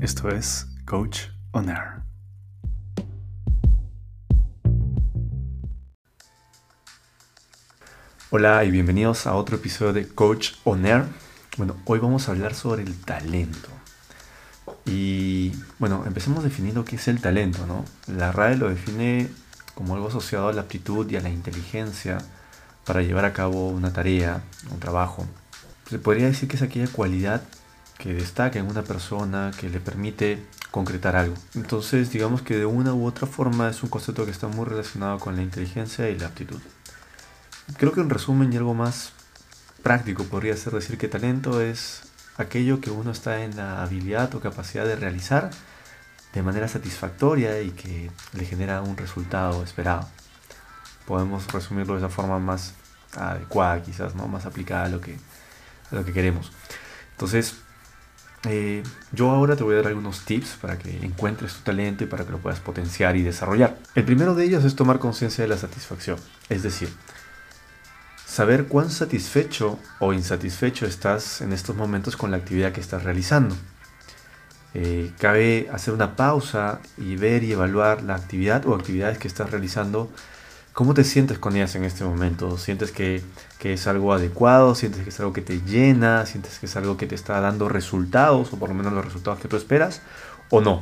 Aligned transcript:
Esto 0.00 0.30
es 0.30 0.66
Coach 0.86 1.24
On 1.50 1.68
Air. 1.68 2.00
Hola 8.30 8.64
y 8.64 8.70
bienvenidos 8.70 9.26
a 9.26 9.34
otro 9.34 9.56
episodio 9.56 9.92
de 9.92 10.08
Coach 10.08 10.52
On 10.64 10.86
Air. 10.86 11.04
Bueno, 11.58 11.76
hoy 11.84 11.98
vamos 11.98 12.26
a 12.26 12.32
hablar 12.32 12.54
sobre 12.54 12.82
el 12.82 12.98
talento. 12.98 13.68
Y 14.86 15.52
bueno, 15.78 16.04
empecemos 16.06 16.44
definiendo 16.44 16.86
qué 16.86 16.96
es 16.96 17.06
el 17.06 17.20
talento, 17.20 17.66
¿no? 17.66 17.84
La 18.06 18.32
RAE 18.32 18.56
lo 18.56 18.70
define 18.70 19.28
como 19.74 19.96
algo 19.96 20.08
asociado 20.08 20.48
a 20.48 20.54
la 20.54 20.62
aptitud 20.62 21.10
y 21.10 21.16
a 21.16 21.20
la 21.20 21.28
inteligencia 21.28 22.16
para 22.86 23.02
llevar 23.02 23.26
a 23.26 23.34
cabo 23.34 23.68
una 23.68 23.92
tarea, 23.92 24.42
un 24.70 24.80
trabajo. 24.80 25.26
Se 25.90 25.98
podría 25.98 26.24
decir 26.24 26.48
que 26.48 26.56
es 26.56 26.62
aquella 26.62 26.88
cualidad 26.88 27.42
que 28.00 28.14
destaca 28.14 28.58
en 28.58 28.66
una 28.66 28.82
persona, 28.82 29.50
que 29.58 29.68
le 29.68 29.78
permite 29.78 30.42
concretar 30.70 31.16
algo. 31.16 31.34
Entonces, 31.54 32.10
digamos 32.10 32.40
que 32.40 32.56
de 32.56 32.64
una 32.64 32.94
u 32.94 33.06
otra 33.06 33.26
forma 33.26 33.68
es 33.68 33.82
un 33.82 33.90
concepto 33.90 34.24
que 34.24 34.30
está 34.30 34.48
muy 34.48 34.64
relacionado 34.64 35.18
con 35.18 35.36
la 35.36 35.42
inteligencia 35.42 36.08
y 36.08 36.18
la 36.18 36.28
aptitud. 36.28 36.60
Creo 37.76 37.92
que 37.92 38.00
en 38.00 38.08
resumen 38.08 38.52
y 38.52 38.56
algo 38.56 38.72
más 38.72 39.12
práctico 39.82 40.24
podría 40.24 40.56
ser 40.56 40.72
decir 40.72 40.96
que 40.96 41.08
talento 41.08 41.60
es 41.60 42.02
aquello 42.38 42.80
que 42.80 42.90
uno 42.90 43.10
está 43.10 43.42
en 43.44 43.54
la 43.56 43.82
habilidad 43.82 44.34
o 44.34 44.40
capacidad 44.40 44.86
de 44.86 44.96
realizar 44.96 45.50
de 46.32 46.42
manera 46.42 46.68
satisfactoria 46.68 47.60
y 47.60 47.70
que 47.70 48.10
le 48.32 48.44
genera 48.46 48.80
un 48.80 48.96
resultado 48.96 49.62
esperado. 49.62 50.08
Podemos 51.06 51.46
resumirlo 51.52 51.94
de 51.94 52.00
esa 52.00 52.08
forma 52.08 52.38
más 52.38 52.72
adecuada, 53.14 53.82
quizás, 53.82 54.14
¿no? 54.14 54.26
más 54.26 54.46
aplicada 54.46 54.88
lo 54.88 55.02
que, 55.02 55.18
a 55.90 55.96
lo 55.96 56.04
que 56.04 56.14
queremos. 56.14 56.50
Entonces, 57.12 57.56
eh, 58.44 58.82
yo 59.12 59.30
ahora 59.30 59.54
te 59.54 59.64
voy 59.64 59.74
a 59.74 59.78
dar 59.78 59.88
algunos 59.88 60.24
tips 60.24 60.56
para 60.60 60.78
que 60.78 61.04
encuentres 61.04 61.54
tu 61.54 61.60
talento 61.60 62.04
y 62.04 62.06
para 62.06 62.24
que 62.24 62.32
lo 62.32 62.38
puedas 62.38 62.60
potenciar 62.60 63.16
y 63.16 63.22
desarrollar. 63.22 63.76
El 63.94 64.04
primero 64.04 64.34
de 64.34 64.44
ellos 64.44 64.64
es 64.64 64.74
tomar 64.76 64.98
conciencia 64.98 65.42
de 65.44 65.48
la 65.48 65.58
satisfacción, 65.58 66.18
es 66.48 66.62
decir, 66.62 66.88
saber 68.26 68.66
cuán 68.66 68.90
satisfecho 68.90 69.78
o 69.98 70.12
insatisfecho 70.12 70.86
estás 70.86 71.42
en 71.42 71.52
estos 71.52 71.76
momentos 71.76 72.16
con 72.16 72.30
la 72.30 72.38
actividad 72.38 72.72
que 72.72 72.80
estás 72.80 73.02
realizando. 73.02 73.54
Eh, 74.72 75.10
cabe 75.18 75.68
hacer 75.72 75.92
una 75.92 76.14
pausa 76.14 76.80
y 76.96 77.16
ver 77.16 77.42
y 77.42 77.52
evaluar 77.52 78.02
la 78.02 78.14
actividad 78.14 78.64
o 78.66 78.74
actividades 78.74 79.18
que 79.18 79.26
estás 79.28 79.50
realizando 79.50 80.10
¿Cómo 80.80 80.94
te 80.94 81.04
sientes 81.04 81.38
con 81.38 81.56
ellas 81.56 81.74
en 81.74 81.84
este 81.84 82.04
momento? 82.04 82.56
¿Sientes 82.56 82.90
que, 82.90 83.22
es 83.62 83.86
algo 83.86 84.14
adecuado? 84.14 84.74
¿Sientes 84.74 85.02
que 85.02 85.10
es 85.10 85.20
algo 85.20 85.34
que 85.34 85.42
te 85.42 85.60
llena? 85.60 86.24
¿Sientes 86.24 86.58
que 86.58 86.64
es 86.64 86.74
algo 86.74 86.96
que 86.96 87.06
te 87.06 87.14
está 87.14 87.38
dando 87.42 87.68
resultados 87.68 88.50
o 88.54 88.56
por 88.56 88.70
lo 88.70 88.74
menos 88.74 88.94
los 88.94 89.04
resultados 89.04 89.40
que 89.40 89.46
tú 89.46 89.56
esperas? 89.56 90.00
¿O 90.48 90.62
no? 90.62 90.80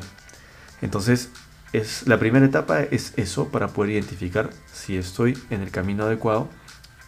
Entonces, 0.82 1.30
es, 1.72 2.06
la 2.06 2.16
primera 2.20 2.46
etapa 2.46 2.80
es 2.80 3.12
eso 3.16 3.48
para 3.48 3.66
poder 3.66 3.90
identificar 3.90 4.50
si 4.72 4.96
estoy 4.96 5.36
en 5.50 5.62
el 5.62 5.72
camino 5.72 6.04
adecuado 6.04 6.48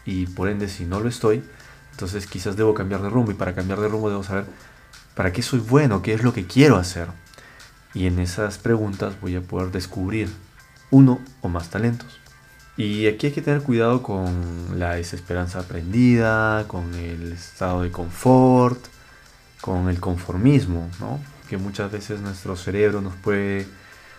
y 0.04 0.26
por 0.26 0.48
ende 0.48 0.68
si 0.68 0.84
no 0.84 0.98
lo 0.98 1.08
estoy, 1.08 1.44
entonces 1.92 2.26
quizás 2.26 2.56
debo 2.56 2.74
cambiar 2.74 3.02
de 3.02 3.08
rumbo 3.08 3.30
y 3.30 3.34
para 3.34 3.54
cambiar 3.54 3.78
de 3.78 3.86
rumbo 3.86 4.10
debo 4.10 4.24
saber 4.24 4.46
para 5.14 5.32
qué 5.32 5.42
soy 5.42 5.60
bueno, 5.60 6.02
qué 6.02 6.12
es 6.12 6.24
lo 6.24 6.32
que 6.32 6.48
quiero 6.48 6.76
hacer. 6.76 7.06
Y 7.94 8.06
en 8.06 8.18
esas 8.18 8.58
preguntas 8.58 9.14
voy 9.20 9.36
a 9.36 9.42
poder 9.42 9.70
descubrir 9.70 10.28
uno 10.90 11.20
o 11.40 11.48
más 11.48 11.70
talentos. 11.70 12.18
Y 12.76 13.06
aquí 13.06 13.26
hay 13.26 13.32
que 13.32 13.42
tener 13.42 13.62
cuidado 13.62 14.02
con 14.02 14.78
la 14.78 14.94
desesperanza 14.94 15.60
aprendida, 15.60 16.66
con 16.66 16.94
el 16.94 17.32
estado 17.32 17.82
de 17.82 17.90
confort, 17.90 18.82
con 19.60 19.88
el 19.88 20.00
conformismo, 20.00 20.88
¿no? 20.98 21.20
que 21.50 21.58
muchas 21.58 21.90
veces 21.90 22.20
nuestro 22.20 22.54
cerebro 22.54 23.00
nos 23.00 23.14
puede 23.16 23.66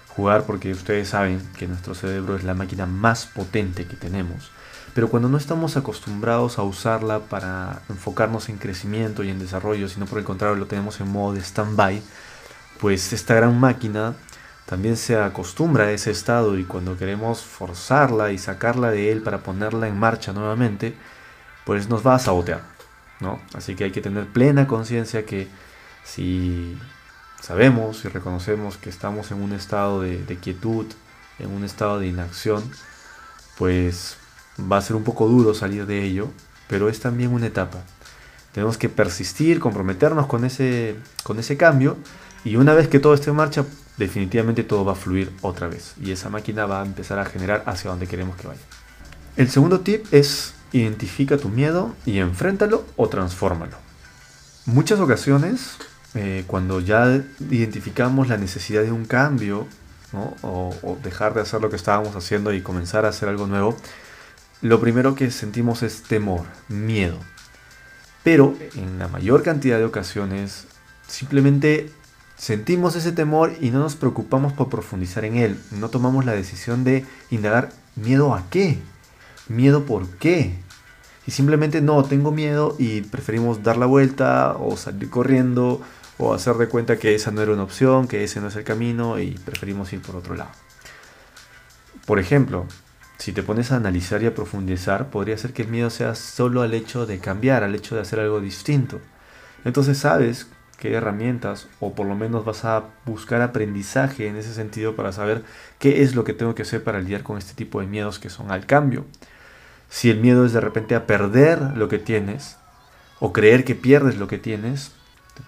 jugar 0.10 0.46
porque 0.46 0.74
ustedes 0.74 1.08
saben 1.08 1.42
que 1.58 1.66
nuestro 1.66 1.96
cerebro 1.96 2.36
es 2.36 2.44
la 2.44 2.54
máquina 2.54 2.86
más 2.86 3.26
potente 3.26 3.86
que 3.86 3.96
tenemos. 3.96 4.52
Pero 4.94 5.10
cuando 5.10 5.30
no 5.30 5.38
estamos 5.38 5.78
acostumbrados 5.78 6.60
a 6.60 6.64
usarla 6.64 7.20
para 7.20 7.84
enfocarnos 7.88 8.50
en 8.50 8.58
crecimiento 8.58 9.24
y 9.24 9.30
en 9.30 9.40
desarrollo, 9.40 9.88
sino 9.88 10.06
por 10.06 10.20
el 10.20 10.26
contrario 10.26 10.58
lo 10.58 10.66
tenemos 10.66 11.00
en 11.00 11.10
modo 11.10 11.36
de 11.36 11.40
stand-by, 11.40 12.02
pues 12.82 13.14
esta 13.14 13.36
gran 13.36 13.58
máquina 13.58 14.16
también 14.72 14.96
se 14.96 15.18
acostumbra 15.18 15.84
a 15.84 15.92
ese 15.92 16.12
estado 16.12 16.58
y 16.58 16.64
cuando 16.64 16.96
queremos 16.96 17.42
forzarla 17.44 18.32
y 18.32 18.38
sacarla 18.38 18.90
de 18.90 19.12
él 19.12 19.22
para 19.22 19.44
ponerla 19.44 19.90
en 19.90 20.00
marcha 20.00 20.32
nuevamente, 20.32 20.96
pues 21.66 21.90
nos 21.90 22.08
va 22.08 22.16
a 22.16 22.20
sabotear, 22.20 22.62
¿no? 23.20 23.42
Así 23.54 23.76
que 23.76 23.84
hay 23.84 23.92
que 23.92 24.00
tener 24.00 24.28
plena 24.28 24.68
conciencia 24.68 25.26
que 25.26 25.50
si 26.06 26.78
sabemos 27.42 28.06
y 28.06 28.08
reconocemos 28.08 28.78
que 28.78 28.90
estamos 28.90 29.32
en 29.32 29.42
un 29.42 29.52
estado 29.52 30.00
de, 30.00 30.38
quietud, 30.42 30.86
en 31.40 31.52
un 31.52 31.66
estado 31.66 32.00
de 32.00 32.08
inacción, 32.08 32.64
pues 33.58 34.16
va 34.58 34.78
a 34.78 34.82
ser 34.82 34.96
un 34.96 35.04
poco 35.04 35.28
duro 35.28 35.54
salir 35.54 35.86
de 35.86 36.02
ello, 36.02 36.30
pero 36.70 36.88
es 36.88 37.02
también 37.02 37.34
una 37.34 37.48
etapa. 37.48 37.80
Tenemos 38.54 38.78
que 38.78 38.88
persistir, 38.88 39.60
comprometernos 39.60 40.28
con 40.28 40.46
ese, 40.46 40.96
con 41.24 41.40
ese 41.40 41.58
cambio 41.58 41.98
y 42.46 42.56
una 42.56 42.74
vez 42.74 42.88
que 42.88 43.00
todo 43.00 43.14
esté 43.14 43.32
en 43.32 43.36
marcha, 43.36 43.66
definitivamente 44.02 44.64
todo 44.64 44.84
va 44.84 44.94
a 44.94 44.96
fluir 44.96 45.32
otra 45.42 45.68
vez 45.68 45.94
y 46.02 46.12
esa 46.12 46.30
máquina 46.30 46.66
va 46.66 46.82
a 46.82 46.86
empezar 46.86 47.20
a 47.20 47.26
generar 47.26 47.64
hacia 47.66 47.90
donde 47.90 48.08
queremos 48.08 48.36
que 48.36 48.48
vaya. 48.48 48.60
El 49.38 49.50
segundo 49.50 49.80
tip 49.80 50.06
es 50.12 50.54
identifica 50.74 51.38
tu 51.38 51.50
miedo 51.50 51.96
y 52.06 52.20
enfréntalo 52.20 52.86
o 52.96 53.10
transfórmalo. 53.10 53.78
Muchas 54.66 55.00
ocasiones, 55.00 55.78
eh, 56.16 56.44
cuando 56.48 56.80
ya 56.80 57.22
identificamos 57.40 58.28
la 58.28 58.38
necesidad 58.38 58.84
de 58.84 58.92
un 58.92 59.06
cambio 59.06 59.68
o, 60.14 60.76
o 60.82 60.98
dejar 61.04 61.34
de 61.34 61.42
hacer 61.42 61.62
lo 61.62 61.70
que 61.70 61.76
estábamos 61.76 62.16
haciendo 62.16 62.54
y 62.54 62.62
comenzar 62.62 63.06
a 63.06 63.10
hacer 63.10 63.30
algo 63.30 63.48
nuevo, 63.48 63.78
lo 64.62 64.80
primero 64.80 65.16
que 65.16 65.32
sentimos 65.32 65.84
es 65.84 66.04
temor, 66.04 66.46
miedo. 66.68 67.18
Pero 68.24 68.56
en 68.76 69.00
la 69.00 69.08
mayor 69.08 69.44
cantidad 69.44 69.78
de 69.78 69.86
ocasiones 69.86 70.68
simplemente 71.08 71.92
Sentimos 72.42 72.96
ese 72.96 73.12
temor 73.12 73.54
y 73.62 73.70
no 73.70 73.78
nos 73.78 73.96
preocupamos 73.96 74.52
por 74.52 74.68
profundizar 74.68 75.26
en 75.26 75.38
él. 75.38 75.60
No 75.70 75.90
tomamos 75.90 76.26
la 76.26 76.32
decisión 76.32 76.84
de 76.84 77.06
indagar 77.30 77.70
miedo 77.96 78.34
a 78.34 78.50
qué, 78.50 78.80
miedo 79.48 79.86
por 79.86 80.10
qué. 80.18 80.56
Y 81.28 81.32
simplemente 81.32 81.82
no, 81.82 82.04
tengo 82.04 82.32
miedo 82.32 82.76
y 82.80 83.02
preferimos 83.02 83.62
dar 83.62 83.78
la 83.78 83.86
vuelta 83.86 84.56
o 84.60 84.76
salir 84.76 85.12
corriendo 85.12 85.82
o 86.18 86.34
hacer 86.34 86.56
de 86.56 86.68
cuenta 86.68 86.98
que 86.98 87.14
esa 87.14 87.30
no 87.30 87.44
era 87.44 87.54
una 87.54 87.62
opción, 87.62 88.08
que 88.08 88.24
ese 88.24 88.42
no 88.42 88.48
es 88.48 88.56
el 88.56 88.64
camino 88.64 89.20
y 89.20 89.38
preferimos 89.46 89.94
ir 89.94 90.02
por 90.02 90.16
otro 90.16 90.34
lado. 90.34 90.50
Por 92.08 92.18
ejemplo, 92.18 92.66
si 93.20 93.34
te 93.34 93.44
pones 93.44 93.72
a 93.72 93.76
analizar 93.76 94.24
y 94.24 94.26
a 94.26 94.34
profundizar, 94.34 95.12
podría 95.12 95.38
ser 95.38 95.54
que 95.54 95.62
el 95.62 95.68
miedo 95.68 95.92
sea 95.92 96.16
solo 96.16 96.64
al 96.64 96.74
hecho 96.74 97.06
de 97.06 97.20
cambiar, 97.20 97.64
al 97.64 97.76
hecho 97.76 97.94
de 97.94 98.02
hacer 98.02 98.20
algo 98.20 98.42
distinto. 98.42 99.00
Entonces 99.64 100.00
sabes 100.00 100.48
qué 100.82 100.94
herramientas 100.96 101.68
o 101.80 101.94
por 101.94 102.08
lo 102.08 102.16
menos 102.16 102.44
vas 102.44 102.66
a 102.66 102.86
buscar 103.06 103.44
aprendizaje 103.44 104.28
en 104.28 104.36
ese 104.36 104.52
sentido 104.52 104.96
para 104.96 105.12
saber 105.12 105.44
qué 105.78 106.02
es 106.02 106.16
lo 106.16 106.24
que 106.24 106.34
tengo 106.34 106.56
que 106.56 106.64
hacer 106.64 106.84
para 106.84 107.00
lidiar 107.00 107.22
con 107.22 107.38
este 107.38 107.54
tipo 107.54 107.82
de 107.82 107.86
miedos 107.86 108.18
que 108.18 108.32
son 108.32 108.52
al 108.52 108.66
cambio. 108.66 109.06
Si 109.90 110.10
el 110.10 110.20
miedo 110.20 110.44
es 110.44 110.54
de 110.54 110.60
repente 110.60 110.96
a 110.96 111.06
perder 111.06 111.78
lo 111.78 111.88
que 111.88 112.00
tienes 112.00 112.58
o 113.20 113.32
creer 113.32 113.64
que 113.64 113.76
pierdes 113.76 114.18
lo 114.18 114.28
que 114.28 114.40
tienes, 114.40 114.92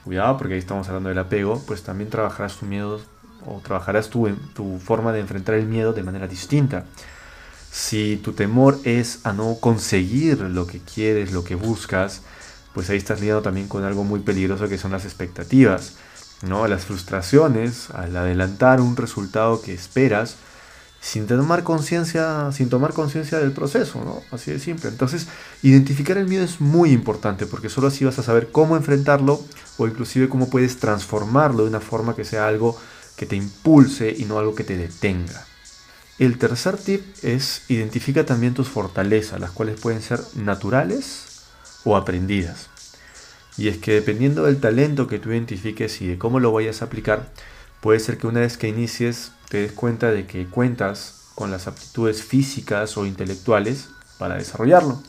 cuidado 0.03 0.37
porque 0.37 0.53
ahí 0.53 0.59
estamos 0.59 0.87
hablando 0.87 1.09
del 1.09 1.17
apego, 1.17 1.63
pues 1.65 1.81
también 1.81 2.11
trabajarás 2.11 2.57
tu 2.57 2.67
miedo 2.67 3.01
o 3.47 3.59
trabajarás 3.59 4.11
tu, 4.11 4.29
tu 4.53 4.77
forma 4.77 5.13
de 5.13 5.19
enfrentar 5.19 5.55
el 5.55 5.65
miedo 5.65 5.93
de 5.93 6.03
manera 6.03 6.27
distinta. 6.27 6.85
Si 7.71 8.17
tu 8.17 8.33
temor 8.33 8.77
es 8.83 9.25
a 9.25 9.33
no 9.33 9.55
conseguir 9.59 10.41
lo 10.41 10.67
que 10.67 10.79
quieres, 10.79 11.31
lo 11.31 11.43
que 11.43 11.55
buscas, 11.55 12.21
pues 12.73 12.89
ahí 12.89 12.97
estás 12.97 13.19
lidiando 13.19 13.41
también 13.41 13.67
con 13.67 13.83
algo 13.83 14.03
muy 14.03 14.21
peligroso 14.21 14.67
que 14.67 14.77
son 14.77 14.91
las 14.91 15.05
expectativas, 15.05 15.95
¿no? 16.41 16.67
Las 16.67 16.85
frustraciones 16.85 17.89
al 17.91 18.15
adelantar 18.15 18.81
un 18.81 18.97
resultado 18.97 19.61
que 19.61 19.73
esperas 19.73 20.37
sin 21.03 21.27
tomar 21.27 21.63
conciencia, 21.63 22.51
sin 22.53 22.69
tomar 22.69 22.93
conciencia 22.93 23.37
del 23.37 23.51
proceso, 23.51 24.03
¿no? 24.05 24.21
Así 24.31 24.51
de 24.51 24.59
simple. 24.59 24.89
Entonces, 24.89 25.27
identificar 25.61 26.17
el 26.17 26.27
miedo 26.27 26.45
es 26.45 26.61
muy 26.61 26.91
importante 26.91 27.45
porque 27.45 27.69
solo 27.69 27.87
así 27.87 28.05
vas 28.05 28.19
a 28.19 28.23
saber 28.23 28.51
cómo 28.51 28.77
enfrentarlo 28.77 29.41
o 29.77 29.85
inclusive 29.85 30.29
cómo 30.29 30.49
puedes 30.49 30.77
transformarlo 30.79 31.63
de 31.63 31.69
una 31.69 31.81
forma 31.81 32.15
que 32.15 32.23
sea 32.23 32.47
algo 32.47 32.79
que 33.17 33.25
te 33.25 33.35
impulse 33.35 34.15
y 34.17 34.25
no 34.25 34.39
algo 34.39 34.55
que 34.55 34.63
te 34.63 34.77
detenga. 34.77 35.45
El 36.19 36.37
tercer 36.37 36.77
tip 36.77 37.03
es 37.21 37.63
identifica 37.67 38.25
también 38.25 38.53
tus 38.53 38.69
fortalezas, 38.69 39.41
las 39.41 39.51
cuales 39.51 39.79
pueden 39.79 40.01
ser 40.01 40.21
naturales 40.35 41.32
o 41.83 41.95
aprendidas. 41.95 42.69
Y 43.57 43.67
es 43.67 43.77
que 43.77 43.93
dependiendo 43.93 44.45
del 44.45 44.59
talento 44.59 45.07
que 45.07 45.19
tú 45.19 45.31
identifiques 45.31 46.01
y 46.01 46.07
de 46.07 46.17
cómo 46.17 46.39
lo 46.39 46.51
vayas 46.51 46.81
a 46.81 46.85
aplicar, 46.85 47.29
puede 47.81 47.99
ser 47.99 48.17
que 48.17 48.27
una 48.27 48.39
vez 48.39 48.57
que 48.57 48.67
inicies 48.67 49.31
te 49.49 49.57
des 49.57 49.71
cuenta 49.71 50.11
de 50.11 50.25
que 50.25 50.47
cuentas 50.47 51.29
con 51.35 51.51
las 51.51 51.67
aptitudes 51.67 52.23
físicas 52.23 52.97
o 52.97 53.05
intelectuales 53.05 53.89
para 54.17 54.35
desarrollarlo. 54.35 55.01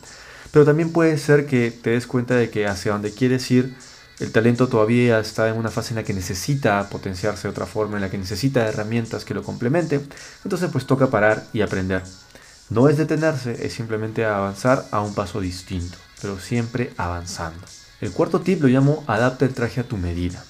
Pero 0.50 0.64
también 0.64 0.92
puede 0.92 1.16
ser 1.18 1.46
que 1.46 1.70
te 1.70 1.90
des 1.90 2.06
cuenta 2.06 2.34
de 2.34 2.50
que 2.50 2.66
hacia 2.66 2.92
donde 2.92 3.12
quieres 3.12 3.50
ir 3.50 3.74
el 4.20 4.30
talento 4.30 4.68
todavía 4.68 5.18
está 5.18 5.48
en 5.48 5.56
una 5.56 5.70
fase 5.70 5.90
en 5.90 5.96
la 5.96 6.04
que 6.04 6.14
necesita 6.14 6.88
potenciarse 6.88 7.48
de 7.48 7.50
otra 7.50 7.66
forma, 7.66 7.96
en 7.96 8.02
la 8.02 8.10
que 8.10 8.18
necesita 8.18 8.66
herramientas 8.66 9.24
que 9.24 9.34
lo 9.34 9.42
complementen, 9.42 10.08
entonces 10.44 10.70
pues 10.70 10.86
toca 10.86 11.08
parar 11.08 11.44
y 11.52 11.62
aprender. 11.62 12.02
No 12.70 12.88
es 12.88 12.96
detenerse, 12.96 13.66
es 13.66 13.72
simplemente 13.72 14.24
avanzar 14.24 14.86
a 14.92 15.00
un 15.00 15.14
paso 15.14 15.40
distinto, 15.40 15.98
pero 16.20 16.38
siempre 16.38 16.92
avanzando. 16.96 17.64
El 18.00 18.12
cuarto 18.12 18.40
tip 18.40 18.62
lo 18.62 18.68
llamo 18.68 19.04
adapta 19.06 19.44
el 19.44 19.54
traje 19.54 19.80
a 19.80 19.88
tu 19.88 19.96
medida. 19.96 20.44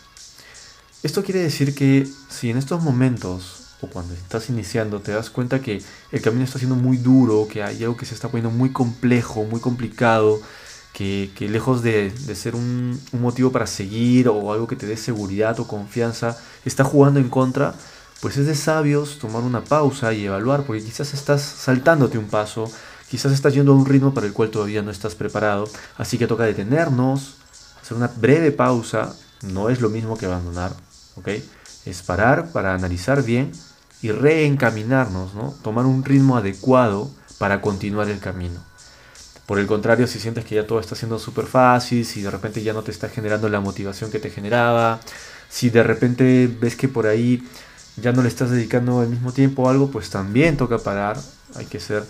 Esto 1.02 1.22
quiere 1.22 1.40
decir 1.40 1.74
que 1.74 2.08
si 2.28 2.50
en 2.50 2.56
estos 2.56 2.82
momentos 2.82 3.76
o 3.80 3.88
cuando 3.88 4.14
estás 4.14 4.48
iniciando 4.48 5.00
te 5.00 5.12
das 5.12 5.30
cuenta 5.30 5.60
que 5.60 5.82
el 6.10 6.22
camino 6.22 6.44
está 6.44 6.58
siendo 6.58 6.76
muy 6.76 6.96
duro, 6.96 7.46
que 7.46 7.62
hay 7.62 7.82
algo 7.82 7.96
que 7.96 8.06
se 8.06 8.14
está 8.14 8.28
poniendo 8.28 8.50
muy 8.50 8.70
complejo, 8.70 9.44
muy 9.44 9.60
complicado, 9.60 10.40
que, 10.94 11.30
lejos 11.40 11.82
de, 11.82 12.12
ser 12.34 12.54
un, 12.54 13.00
motivo 13.12 13.50
para 13.50 13.66
seguir 13.66 14.28
o 14.28 14.52
algo 14.52 14.66
que 14.66 14.76
te 14.76 14.86
dé 14.86 14.96
seguridad 14.96 15.58
o 15.58 15.66
confianza, 15.66 16.38
está 16.64 16.84
jugando 16.84 17.18
en 17.18 17.28
contra, 17.28 17.74
pues 18.20 18.36
es 18.36 18.46
de 18.46 18.54
sabios 18.54 19.18
tomar 19.18 19.42
una 19.42 19.64
pausa 19.64 20.12
y 20.14 20.24
evaluar, 20.24 20.62
porque 20.62 20.82
quizás 20.82 21.12
estás 21.12 21.42
saltándote 21.42 22.16
un 22.16 22.28
paso, 22.28 22.70
quizás 23.10 23.32
estás 23.32 23.54
yendo 23.54 23.72
a 23.72 23.76
un 23.76 23.86
ritmo 23.86 24.14
para 24.14 24.26
el 24.26 24.32
cual 24.32 24.50
todavía 24.50 24.82
no 24.82 24.90
estás 24.90 25.14
preparado, 25.14 25.68
así 25.96 26.18
que 26.18 26.26
toca 26.26 26.44
detenernos, 26.44 27.36
hacer 27.82 27.96
una 27.96 28.08
breve 28.08 28.52
pausa, 28.52 29.14
no 29.42 29.68
es 29.68 29.80
lo 29.80 29.90
mismo 29.90 30.16
que 30.16 30.26
abandonar, 30.26 30.72
¿ok? 31.16 31.28
Es 31.84 32.02
parar 32.02 32.50
para 32.52 32.74
analizar 32.74 33.22
bien 33.22 33.52
y 34.02 34.10
reencaminarnos, 34.10 35.34
¿no? 35.34 35.54
Tomar 35.62 35.86
un 35.86 36.04
ritmo 36.04 36.36
adecuado 36.36 37.10
para 37.38 37.60
continuar 37.60 38.08
el 38.08 38.20
camino. 38.20 38.60
Por 39.46 39.58
el 39.58 39.66
contrario, 39.66 40.06
si 40.06 40.18
sientes 40.18 40.44
que 40.44 40.54
ya 40.54 40.66
todo 40.66 40.80
está 40.80 40.94
siendo 40.94 41.18
súper 41.18 41.44
fácil, 41.44 42.06
si 42.06 42.22
de 42.22 42.30
repente 42.30 42.62
ya 42.62 42.72
no 42.72 42.82
te 42.82 42.90
está 42.90 43.10
generando 43.10 43.48
la 43.50 43.60
motivación 43.60 44.10
que 44.10 44.18
te 44.18 44.30
generaba, 44.30 45.00
si 45.50 45.68
de 45.68 45.82
repente 45.82 46.50
ves 46.60 46.76
que 46.76 46.88
por 46.88 47.06
ahí 47.06 47.46
ya 47.96 48.12
no 48.12 48.22
le 48.22 48.28
estás 48.28 48.50
dedicando 48.50 49.02
el 49.02 49.10
mismo 49.10 49.32
tiempo 49.32 49.68
a 49.68 49.72
algo, 49.72 49.90
pues 49.90 50.08
también 50.10 50.56
toca 50.56 50.78
parar. 50.78 51.18
Hay 51.54 51.66
que 51.66 51.78
ser 51.78 52.04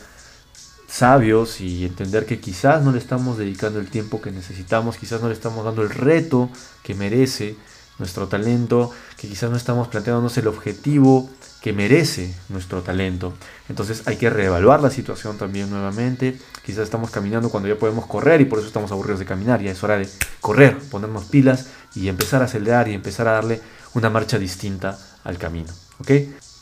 sabios 0.95 1.61
y 1.61 1.85
entender 1.85 2.25
que 2.25 2.39
quizás 2.39 2.85
no 2.85 2.93
le 2.93 2.99
estamos 2.99 3.37
dedicando 3.37 3.81
el 3.81 3.89
tiempo 3.89 4.23
que 4.23 4.31
necesitamos, 4.31 4.97
quizás 4.97 5.21
no 5.21 5.27
le 5.27 5.35
estamos 5.35 5.65
dando 5.65 5.83
el 5.83 5.91
reto 5.91 6.51
que 6.85 6.95
merece 6.95 7.57
nuestro 7.99 8.29
talento, 8.29 8.93
que 9.17 9.27
quizás 9.27 9.51
no 9.51 9.57
estamos 9.57 9.89
planteándonos 9.89 10.39
el 10.39 10.47
objetivo 10.47 11.29
que 11.61 11.73
merece 11.73 12.33
nuestro 12.49 12.83
talento. 12.83 13.33
Entonces 13.69 14.07
hay 14.07 14.17
que 14.19 14.31
reevaluar 14.31 14.81
la 14.81 14.91
situación 14.91 15.37
también 15.37 15.69
nuevamente. 15.69 16.39
Quizás 16.65 16.85
estamos 16.85 17.11
caminando 17.11 17.51
cuando 17.51 17.69
ya 17.69 17.77
podemos 17.77 18.07
correr 18.07 18.41
y 18.41 18.45
por 18.45 18.61
eso 18.61 18.69
estamos 18.69 18.93
aburridos 18.93 19.19
de 19.19 19.27
caminar. 19.27 19.61
Ya 19.63 19.73
es 19.73 19.83
hora 19.83 19.99
de 19.99 20.09
correr, 20.41 20.79
ponernos 20.79 21.25
pilas 21.25 21.71
y 21.97 22.07
empezar 22.07 22.41
a 22.43 22.45
acelerar 22.45 22.87
y 22.87 22.95
empezar 22.95 23.27
a 23.27 23.33
darle 23.33 23.61
una 23.95 24.11
marcha 24.11 24.39
distinta 24.39 24.97
al 25.25 25.39
camino. 25.39 25.73
¿ok? 25.99 26.11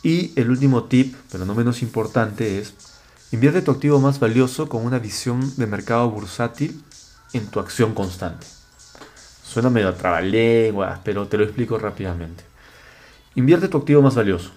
Y 0.03 0.33
el 0.37 0.49
último 0.49 0.85
tip, 0.85 1.15
pero 1.31 1.45
no 1.45 1.55
menos 1.55 1.83
importante, 1.83 2.59
es 2.59 2.75
invierte 3.33 3.63
tu 3.63 3.73
activo 3.73 3.99
más 3.99 4.21
valioso 4.21 4.69
con 4.69 4.85
una 4.87 4.99
visión 4.99 5.57
de 5.57 5.67
mercado 5.67 6.09
bursátil 6.11 6.83
en 7.33 7.47
tu 7.49 7.59
acción 7.59 7.95
constante. 7.95 8.47
Suena 9.45 9.71
medio 9.71 9.93
trabalenguas, 9.95 11.01
pero 11.03 11.27
te 11.27 11.37
lo 11.37 11.45
explico 11.45 11.79
rápidamente. 11.79 12.45
Invierte 13.35 13.69
tu 13.69 13.79
activo 13.79 14.01
más 14.03 14.15
valioso 14.15 14.53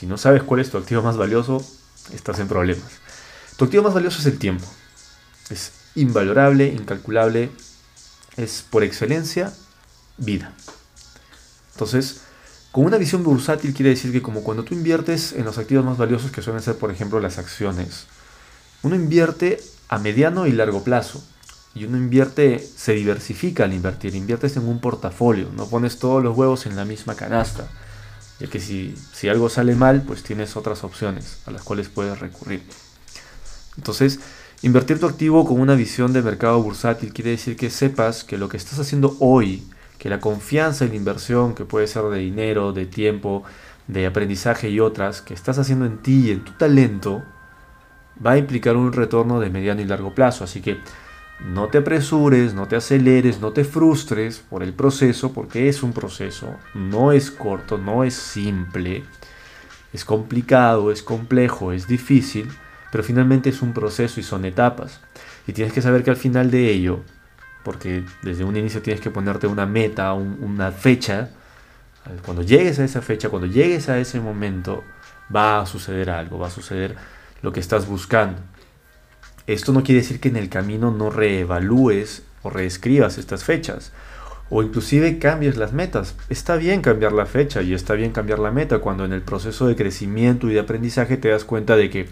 si 0.00 0.06
no 0.06 0.16
sabes 0.16 0.42
cuál 0.42 0.60
es 0.60 0.70
tu 0.70 0.78
activo 0.78 1.02
más 1.02 1.16
valioso, 1.16 1.64
estás 2.12 2.38
en 2.38 2.48
problemas. 2.48 2.90
Tu 3.56 3.64
activo 3.64 3.82
más 3.82 3.94
valioso 3.94 4.20
es 4.20 4.26
el 4.26 4.38
tiempo. 4.38 4.66
Es 5.50 5.72
invalorable, 5.94 6.68
incalculable, 6.68 7.50
es 8.36 8.64
por 8.68 8.82
excelencia 8.82 9.52
vida. 10.16 10.54
Entonces, 11.72 12.22
con 12.72 12.84
una 12.84 12.98
visión 12.98 13.22
bursátil 13.22 13.74
quiere 13.74 13.90
decir 13.90 14.12
que 14.12 14.22
como 14.22 14.42
cuando 14.42 14.64
tú 14.64 14.74
inviertes 14.74 15.32
en 15.32 15.44
los 15.44 15.58
activos 15.58 15.84
más 15.84 15.98
valiosos 15.98 16.30
que 16.30 16.42
suelen 16.42 16.62
ser, 16.62 16.76
por 16.76 16.90
ejemplo, 16.90 17.20
las 17.20 17.38
acciones, 17.38 18.06
uno 18.82 18.94
invierte 18.94 19.60
a 19.88 19.98
mediano 19.98 20.46
y 20.46 20.52
largo 20.52 20.84
plazo. 20.84 21.22
Y 21.72 21.84
uno 21.84 21.96
invierte, 21.96 22.58
se 22.58 22.94
diversifica 22.94 23.62
al 23.62 23.72
invertir, 23.72 24.16
inviertes 24.16 24.56
en 24.56 24.66
un 24.66 24.80
portafolio, 24.80 25.50
no 25.54 25.66
pones 25.68 26.00
todos 26.00 26.20
los 26.20 26.36
huevos 26.36 26.66
en 26.66 26.74
la 26.74 26.84
misma 26.84 27.14
canasta 27.14 27.68
ya 28.40 28.46
que 28.48 28.58
si, 28.58 28.94
si 29.12 29.28
algo 29.28 29.48
sale 29.50 29.74
mal, 29.74 30.02
pues 30.02 30.22
tienes 30.22 30.56
otras 30.56 30.82
opciones 30.82 31.38
a 31.46 31.50
las 31.50 31.62
cuales 31.62 31.88
puedes 31.88 32.18
recurrir. 32.18 32.62
Entonces, 33.76 34.18
invertir 34.62 34.98
tu 34.98 35.06
activo 35.06 35.44
con 35.44 35.60
una 35.60 35.74
visión 35.74 36.12
de 36.14 36.22
mercado 36.22 36.60
bursátil 36.62 37.12
quiere 37.12 37.30
decir 37.30 37.56
que 37.56 37.70
sepas 37.70 38.24
que 38.24 38.38
lo 38.38 38.48
que 38.48 38.56
estás 38.56 38.78
haciendo 38.78 39.16
hoy, 39.20 39.62
que 40.00 40.08
la 40.08 40.18
confianza 40.18 40.86
en 40.86 40.92
la 40.92 40.96
inversión, 40.96 41.54
que 41.54 41.66
puede 41.66 41.86
ser 41.86 42.04
de 42.04 42.18
dinero, 42.18 42.72
de 42.72 42.86
tiempo, 42.86 43.44
de 43.86 44.06
aprendizaje 44.06 44.70
y 44.70 44.80
otras, 44.80 45.20
que 45.20 45.34
estás 45.34 45.58
haciendo 45.58 45.84
en 45.84 45.98
ti 45.98 46.28
y 46.28 46.30
en 46.30 46.42
tu 46.42 46.52
talento, 46.52 47.22
va 48.24 48.32
a 48.32 48.38
implicar 48.38 48.78
un 48.78 48.94
retorno 48.94 49.40
de 49.40 49.50
mediano 49.50 49.82
y 49.82 49.84
largo 49.84 50.14
plazo. 50.14 50.42
Así 50.42 50.62
que 50.62 50.78
no 51.44 51.68
te 51.68 51.76
apresures, 51.76 52.54
no 52.54 52.66
te 52.66 52.76
aceleres, 52.76 53.42
no 53.42 53.52
te 53.52 53.62
frustres 53.62 54.38
por 54.38 54.62
el 54.62 54.72
proceso, 54.72 55.34
porque 55.34 55.68
es 55.68 55.82
un 55.82 55.92
proceso, 55.92 56.48
no 56.72 57.12
es 57.12 57.30
corto, 57.30 57.76
no 57.76 58.02
es 58.02 58.14
simple, 58.14 59.04
es 59.92 60.06
complicado, 60.06 60.90
es 60.90 61.02
complejo, 61.02 61.72
es 61.72 61.86
difícil, 61.86 62.48
pero 62.90 63.04
finalmente 63.04 63.50
es 63.50 63.60
un 63.60 63.74
proceso 63.74 64.18
y 64.18 64.22
son 64.22 64.46
etapas. 64.46 64.98
Y 65.46 65.52
tienes 65.52 65.74
que 65.74 65.82
saber 65.82 66.02
que 66.02 66.10
al 66.10 66.16
final 66.16 66.50
de 66.50 66.70
ello, 66.70 67.00
porque 67.64 68.04
desde 68.22 68.44
un 68.44 68.56
inicio 68.56 68.82
tienes 68.82 69.00
que 69.00 69.10
ponerte 69.10 69.46
una 69.46 69.66
meta, 69.66 70.12
una 70.14 70.72
fecha, 70.72 71.30
cuando 72.24 72.42
llegues 72.42 72.78
a 72.78 72.84
esa 72.84 73.02
fecha, 73.02 73.28
cuando 73.28 73.46
llegues 73.46 73.88
a 73.88 73.98
ese 73.98 74.20
momento, 74.20 74.82
va 75.34 75.60
a 75.60 75.66
suceder 75.66 76.10
algo, 76.10 76.38
va 76.38 76.48
a 76.48 76.50
suceder 76.50 76.96
lo 77.42 77.52
que 77.52 77.60
estás 77.60 77.86
buscando. 77.86 78.40
Esto 79.46 79.72
no 79.72 79.82
quiere 79.82 80.00
decir 80.00 80.20
que 80.20 80.28
en 80.28 80.36
el 80.36 80.48
camino 80.48 80.90
no 80.90 81.10
reevalúes 81.10 82.22
o 82.42 82.50
reescribas 82.50 83.18
estas 83.18 83.44
fechas 83.44 83.92
o 84.50 84.62
inclusive 84.62 85.18
cambies 85.18 85.56
las 85.56 85.72
metas. 85.72 86.16
Está 86.28 86.56
bien 86.56 86.82
cambiar 86.82 87.12
la 87.12 87.26
fecha 87.26 87.62
y 87.62 87.72
está 87.72 87.94
bien 87.94 88.12
cambiar 88.12 88.40
la 88.40 88.50
meta 88.50 88.80
cuando 88.80 89.04
en 89.04 89.12
el 89.12 89.22
proceso 89.22 89.66
de 89.66 89.76
crecimiento 89.76 90.50
y 90.50 90.54
de 90.54 90.60
aprendizaje 90.60 91.16
te 91.16 91.28
das 91.28 91.44
cuenta 91.44 91.76
de 91.76 91.88
que 91.88 92.08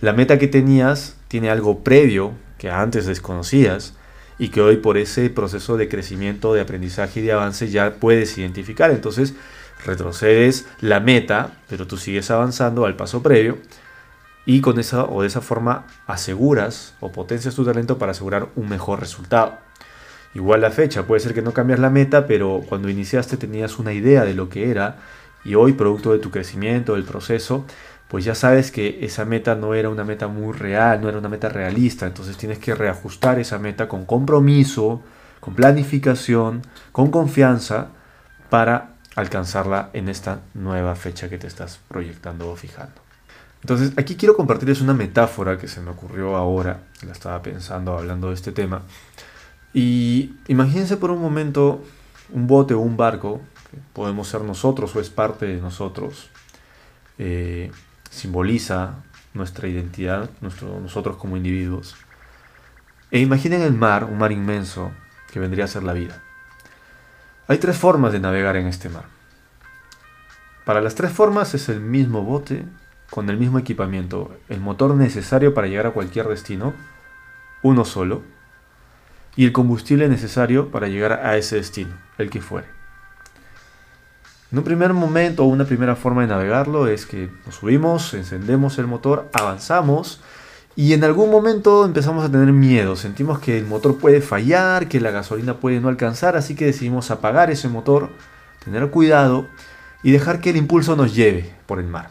la 0.00 0.12
meta 0.12 0.38
que 0.38 0.48
tenías 0.48 1.16
tiene 1.28 1.50
algo 1.50 1.82
previo 1.82 2.32
que 2.58 2.70
antes 2.70 3.06
desconocías 3.06 3.94
y 4.38 4.48
que 4.48 4.60
hoy 4.60 4.76
por 4.76 4.96
ese 4.96 5.30
proceso 5.30 5.76
de 5.76 5.88
crecimiento, 5.88 6.54
de 6.54 6.60
aprendizaje 6.60 7.20
y 7.20 7.24
de 7.24 7.32
avance 7.32 7.68
ya 7.68 7.94
puedes 7.94 8.36
identificar. 8.38 8.90
Entonces 8.90 9.34
retrocedes 9.84 10.66
la 10.80 11.00
meta, 11.00 11.52
pero 11.68 11.86
tú 11.86 11.96
sigues 11.96 12.30
avanzando 12.30 12.86
al 12.86 12.96
paso 12.96 13.22
previo 13.22 13.58
y 14.46 14.60
con 14.60 14.78
esa 14.78 15.04
o 15.04 15.22
de 15.22 15.28
esa 15.28 15.40
forma 15.40 15.86
aseguras 16.06 16.94
o 17.00 17.12
potencias 17.12 17.54
tu 17.54 17.64
talento 17.64 17.98
para 17.98 18.12
asegurar 18.12 18.48
un 18.56 18.68
mejor 18.68 19.00
resultado. 19.00 19.58
Igual 20.34 20.60
la 20.60 20.70
fecha, 20.70 21.04
puede 21.04 21.20
ser 21.20 21.34
que 21.34 21.42
no 21.42 21.52
cambias 21.52 21.80
la 21.80 21.90
meta, 21.90 22.26
pero 22.26 22.62
cuando 22.68 22.88
iniciaste 22.88 23.36
tenías 23.36 23.78
una 23.78 23.92
idea 23.92 24.24
de 24.24 24.34
lo 24.34 24.48
que 24.48 24.70
era 24.70 24.98
y 25.44 25.54
hoy 25.54 25.72
producto 25.72 26.12
de 26.12 26.18
tu 26.18 26.30
crecimiento, 26.30 26.94
del 26.94 27.04
proceso, 27.04 27.64
pues 28.08 28.24
ya 28.24 28.34
sabes 28.34 28.70
que 28.70 28.98
esa 29.02 29.24
meta 29.24 29.54
no 29.54 29.74
era 29.74 29.90
una 29.90 30.04
meta 30.04 30.28
muy 30.28 30.52
real, 30.52 31.00
no 31.00 31.08
era 31.08 31.18
una 31.18 31.28
meta 31.28 31.48
realista, 31.48 32.06
entonces 32.06 32.36
tienes 32.36 32.58
que 32.58 32.74
reajustar 32.74 33.38
esa 33.38 33.58
meta 33.58 33.86
con 33.86 34.06
compromiso, 34.06 35.02
con 35.40 35.54
planificación, 35.54 36.62
con 36.90 37.10
confianza 37.10 37.88
para 38.48 38.94
alcanzarla 39.14 39.90
en 39.92 40.08
esta 40.08 40.40
nueva 40.54 40.94
fecha 40.94 41.28
que 41.28 41.38
te 41.38 41.46
estás 41.46 41.80
proyectando 41.88 42.50
o 42.50 42.56
fijando. 42.56 43.00
Entonces, 43.60 43.92
aquí 43.96 44.16
quiero 44.16 44.36
compartirles 44.36 44.80
una 44.80 44.94
metáfora 44.94 45.58
que 45.58 45.68
se 45.68 45.80
me 45.80 45.90
ocurrió 45.90 46.36
ahora, 46.36 46.84
la 47.04 47.12
estaba 47.12 47.42
pensando 47.42 47.98
hablando 47.98 48.28
de 48.28 48.34
este 48.34 48.52
tema. 48.52 48.82
Y 49.74 50.36
imagínense 50.46 50.96
por 50.96 51.10
un 51.10 51.20
momento 51.20 51.84
un 52.32 52.46
bote 52.46 52.74
o 52.74 52.80
un 52.80 52.96
barco, 52.96 53.40
que 53.70 53.78
podemos 53.92 54.28
ser 54.28 54.42
nosotros 54.42 54.94
o 54.94 55.00
es 55.00 55.10
parte 55.10 55.46
de 55.46 55.60
nosotros, 55.60 56.30
eh, 57.18 57.70
simboliza 58.18 58.96
nuestra 59.34 59.68
identidad, 59.68 60.30
nuestro, 60.40 60.80
nosotros 60.80 61.16
como 61.16 61.36
individuos. 61.36 61.96
E 63.10 63.20
imaginen 63.20 63.62
el 63.62 63.72
mar, 63.72 64.04
un 64.04 64.18
mar 64.18 64.32
inmenso, 64.32 64.90
que 65.32 65.40
vendría 65.40 65.64
a 65.64 65.68
ser 65.68 65.82
la 65.82 65.92
vida. 65.92 66.22
Hay 67.46 67.58
tres 67.58 67.76
formas 67.76 68.12
de 68.12 68.20
navegar 68.20 68.56
en 68.56 68.66
este 68.66 68.88
mar. 68.88 69.04
Para 70.64 70.82
las 70.82 70.94
tres 70.94 71.12
formas 71.12 71.54
es 71.54 71.68
el 71.70 71.80
mismo 71.80 72.22
bote, 72.22 72.66
con 73.08 73.30
el 73.30 73.38
mismo 73.38 73.58
equipamiento, 73.58 74.36
el 74.50 74.60
motor 74.60 74.94
necesario 74.94 75.54
para 75.54 75.66
llegar 75.66 75.86
a 75.86 75.92
cualquier 75.92 76.28
destino, 76.28 76.74
uno 77.62 77.86
solo, 77.86 78.22
y 79.34 79.46
el 79.46 79.52
combustible 79.52 80.08
necesario 80.08 80.70
para 80.70 80.88
llegar 80.88 81.12
a 81.12 81.36
ese 81.36 81.56
destino, 81.56 81.94
el 82.18 82.28
que 82.28 82.42
fuere. 82.42 82.77
En 84.50 84.58
un 84.58 84.64
primer 84.64 84.94
momento 84.94 85.44
una 85.44 85.66
primera 85.66 85.94
forma 85.94 86.22
de 86.22 86.28
navegarlo 86.28 86.86
es 86.88 87.04
que 87.04 87.28
nos 87.44 87.56
subimos, 87.56 88.14
encendemos 88.14 88.78
el 88.78 88.86
motor, 88.86 89.28
avanzamos 89.34 90.20
Y 90.74 90.94
en 90.94 91.04
algún 91.04 91.30
momento 91.30 91.84
empezamos 91.84 92.24
a 92.24 92.30
tener 92.30 92.52
miedo, 92.52 92.96
sentimos 92.96 93.40
que 93.40 93.58
el 93.58 93.66
motor 93.66 93.98
puede 93.98 94.22
fallar, 94.22 94.88
que 94.88 95.00
la 95.00 95.10
gasolina 95.10 95.58
puede 95.58 95.80
no 95.80 95.88
alcanzar, 95.88 96.36
así 96.36 96.54
que 96.54 96.66
decidimos 96.66 97.10
apagar 97.10 97.50
ese 97.50 97.68
motor, 97.68 98.10
tener 98.64 98.88
cuidado 98.90 99.46
y 100.02 100.12
dejar 100.12 100.40
que 100.40 100.50
el 100.50 100.56
impulso 100.56 100.94
nos 100.94 101.14
lleve 101.14 101.52
por 101.66 101.80
el 101.80 101.88
mar. 101.88 102.10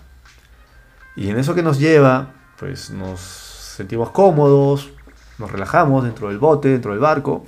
Y 1.15 1.29
en 1.29 1.39
eso 1.39 1.55
que 1.55 1.63
nos 1.63 1.79
lleva, 1.79 2.33
pues 2.59 2.91
nos 2.91 3.21
sentimos 3.21 4.11
cómodos, 4.11 4.91
nos 5.37 5.49
relajamos 5.49 6.03
dentro 6.03 6.27
del 6.27 6.37
bote, 6.37 6.67
dentro 6.67 6.91
del 6.91 6.99
barco, 6.99 7.45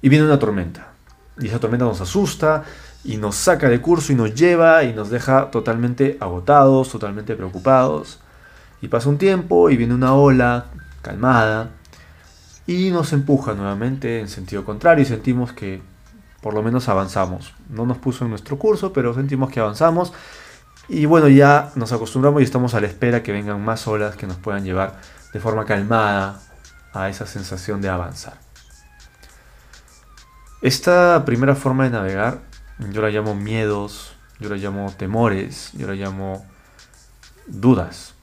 y 0.00 0.08
viene 0.08 0.24
una 0.24 0.38
tormenta. 0.38 0.92
Y 1.38 1.48
esa 1.48 1.58
tormenta 1.58 1.84
nos 1.84 2.00
asusta 2.00 2.62
y 3.04 3.16
nos 3.16 3.36
saca 3.36 3.68
de 3.68 3.80
curso 3.80 4.12
y 4.12 4.16
nos 4.16 4.34
lleva 4.34 4.84
y 4.84 4.92
nos 4.92 5.10
deja 5.10 5.50
totalmente 5.50 6.16
agotados, 6.20 6.90
totalmente 6.90 7.34
preocupados. 7.34 8.20
Y 8.82 8.88
pasa 8.88 9.08
un 9.08 9.18
tiempo 9.18 9.70
y 9.70 9.76
viene 9.76 9.94
una 9.94 10.14
ola 10.14 10.66
calmada 11.02 11.70
y 12.66 12.90
nos 12.90 13.12
empuja 13.12 13.54
nuevamente 13.54 14.20
en 14.20 14.28
sentido 14.28 14.64
contrario 14.64 15.02
y 15.02 15.06
sentimos 15.06 15.52
que 15.52 15.82
por 16.40 16.54
lo 16.54 16.62
menos 16.62 16.88
avanzamos. 16.88 17.54
No 17.68 17.86
nos 17.86 17.98
puso 17.98 18.24
en 18.24 18.30
nuestro 18.30 18.58
curso, 18.58 18.92
pero 18.92 19.14
sentimos 19.14 19.50
que 19.50 19.60
avanzamos. 19.60 20.12
Y 20.88 21.04
bueno, 21.06 21.28
ya 21.28 21.70
nos 21.74 21.92
acostumbramos 21.92 22.40
y 22.40 22.44
estamos 22.44 22.74
a 22.74 22.80
la 22.80 22.86
espera 22.86 23.22
que 23.22 23.32
vengan 23.32 23.62
más 23.64 23.86
olas 23.86 24.16
que 24.16 24.26
nos 24.26 24.36
puedan 24.36 24.64
llevar 24.64 25.00
de 25.32 25.40
forma 25.40 25.64
calmada 25.64 26.40
a 26.92 27.08
esa 27.08 27.26
sensación 27.26 27.80
de 27.80 27.88
avanzar. 27.88 28.38
Esta 30.62 31.24
primera 31.24 31.54
forma 31.54 31.84
de 31.84 31.90
navegar 31.90 32.49
yo 32.92 33.02
la 33.02 33.10
llamo 33.10 33.34
miedos, 33.34 34.14
yo 34.38 34.48
la 34.48 34.56
llamo 34.56 34.92
temores, 34.96 35.70
yo 35.74 35.86
la 35.86 35.94
llamo 35.94 36.46
dudas. 37.46 38.14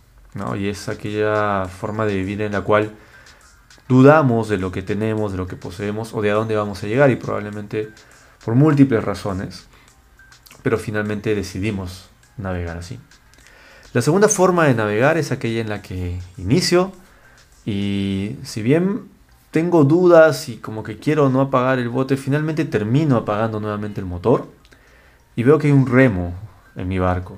Y 0.57 0.67
es 0.67 0.87
aquella 0.89 1.65
forma 1.65 2.05
de 2.05 2.15
vivir 2.15 2.41
en 2.41 2.51
la 2.51 2.61
cual 2.61 2.91
dudamos 3.87 4.49
de 4.49 4.57
lo 4.57 4.71
que 4.71 4.81
tenemos, 4.81 5.31
de 5.31 5.37
lo 5.37 5.47
que 5.47 5.55
poseemos 5.55 6.13
o 6.13 6.21
de 6.21 6.31
a 6.31 6.35
dónde 6.35 6.55
vamos 6.55 6.83
a 6.83 6.87
llegar 6.87 7.09
y 7.09 7.15
probablemente 7.15 7.89
por 8.43 8.53
múltiples 8.53 9.03
razones, 9.03 9.65
pero 10.61 10.77
finalmente 10.77 11.33
decidimos 11.33 12.09
navegar 12.37 12.77
así. 12.77 12.99
La 13.93 14.01
segunda 14.01 14.29
forma 14.29 14.65
de 14.65 14.75
navegar 14.75 15.17
es 15.17 15.31
aquella 15.31 15.61
en 15.61 15.69
la 15.69 15.81
que 15.81 16.19
inicio 16.37 16.91
y 17.65 18.35
si 18.43 18.61
bien 18.61 19.09
tengo 19.51 19.83
dudas 19.83 20.49
y 20.49 20.57
como 20.57 20.83
que 20.83 20.97
quiero 20.97 21.29
no 21.29 21.41
apagar 21.41 21.79
el 21.79 21.89
bote, 21.89 22.17
finalmente 22.17 22.65
termino 22.65 23.15
apagando 23.17 23.59
nuevamente 23.59 24.01
el 24.01 24.05
motor 24.05 24.47
y 25.35 25.43
veo 25.43 25.57
que 25.57 25.67
hay 25.67 25.73
un 25.73 25.87
remo 25.87 26.33
en 26.75 26.87
mi 26.87 26.99
barco. 26.99 27.37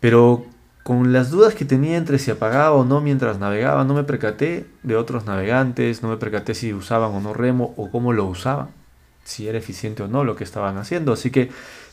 Pero 0.00 0.46
con 0.82 1.12
las 1.12 1.30
dudas 1.30 1.54
que 1.54 1.64
tenía 1.64 1.96
entre 1.96 2.18
si 2.18 2.30
apagaba 2.30 2.72
o 2.72 2.84
no 2.84 3.00
mientras 3.00 3.38
navegaba, 3.38 3.84
no 3.84 3.94
me 3.94 4.04
percaté 4.04 4.66
de 4.84 4.96
otros 4.96 5.24
navegantes, 5.24 6.02
no 6.02 6.08
me 6.08 6.16
percaté 6.16 6.54
si 6.54 6.72
usaban 6.72 7.12
o 7.12 7.20
no 7.20 7.34
remo 7.34 7.74
o 7.76 7.90
cómo 7.90 8.12
lo 8.12 8.24
usaban, 8.26 8.68
si 9.24 9.48
era 9.48 9.58
eficiente 9.58 10.04
o 10.04 10.08
no 10.08 10.22
lo 10.22 10.36
que 10.36 10.44
estaban 10.44 10.78
haciendo. 10.78 11.12
Así 11.12 11.30
que 11.30 11.50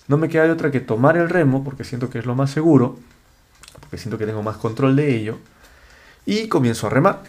no 0.08 0.18
me 0.18 0.30
queda 0.30 0.44
de 0.44 0.52
otra 0.52 0.70
que 0.70 0.80
tomar 0.80 1.18
el 1.18 1.30
remo, 1.30 1.64
porque 1.64 1.84
siento 1.84 2.10
que 2.10 2.20
es 2.20 2.26
lo 2.26 2.36
más 2.36 2.52
seguro, 2.52 3.00
porque 3.80 3.98
siento 3.98 4.18
que 4.18 4.26
tengo 4.26 4.44
más 4.44 4.58
control 4.58 4.96
de 4.96 5.16
ello, 5.16 5.40
y 6.26 6.48
comienzo 6.48 6.88
a 6.88 6.90
remar. 6.92 7.24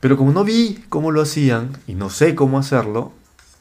Pero 0.00 0.16
como 0.16 0.32
no 0.32 0.44
vi 0.44 0.84
cómo 0.88 1.10
lo 1.10 1.22
hacían 1.22 1.76
y 1.86 1.94
no 1.94 2.10
sé 2.10 2.34
cómo 2.34 2.58
hacerlo, 2.58 3.12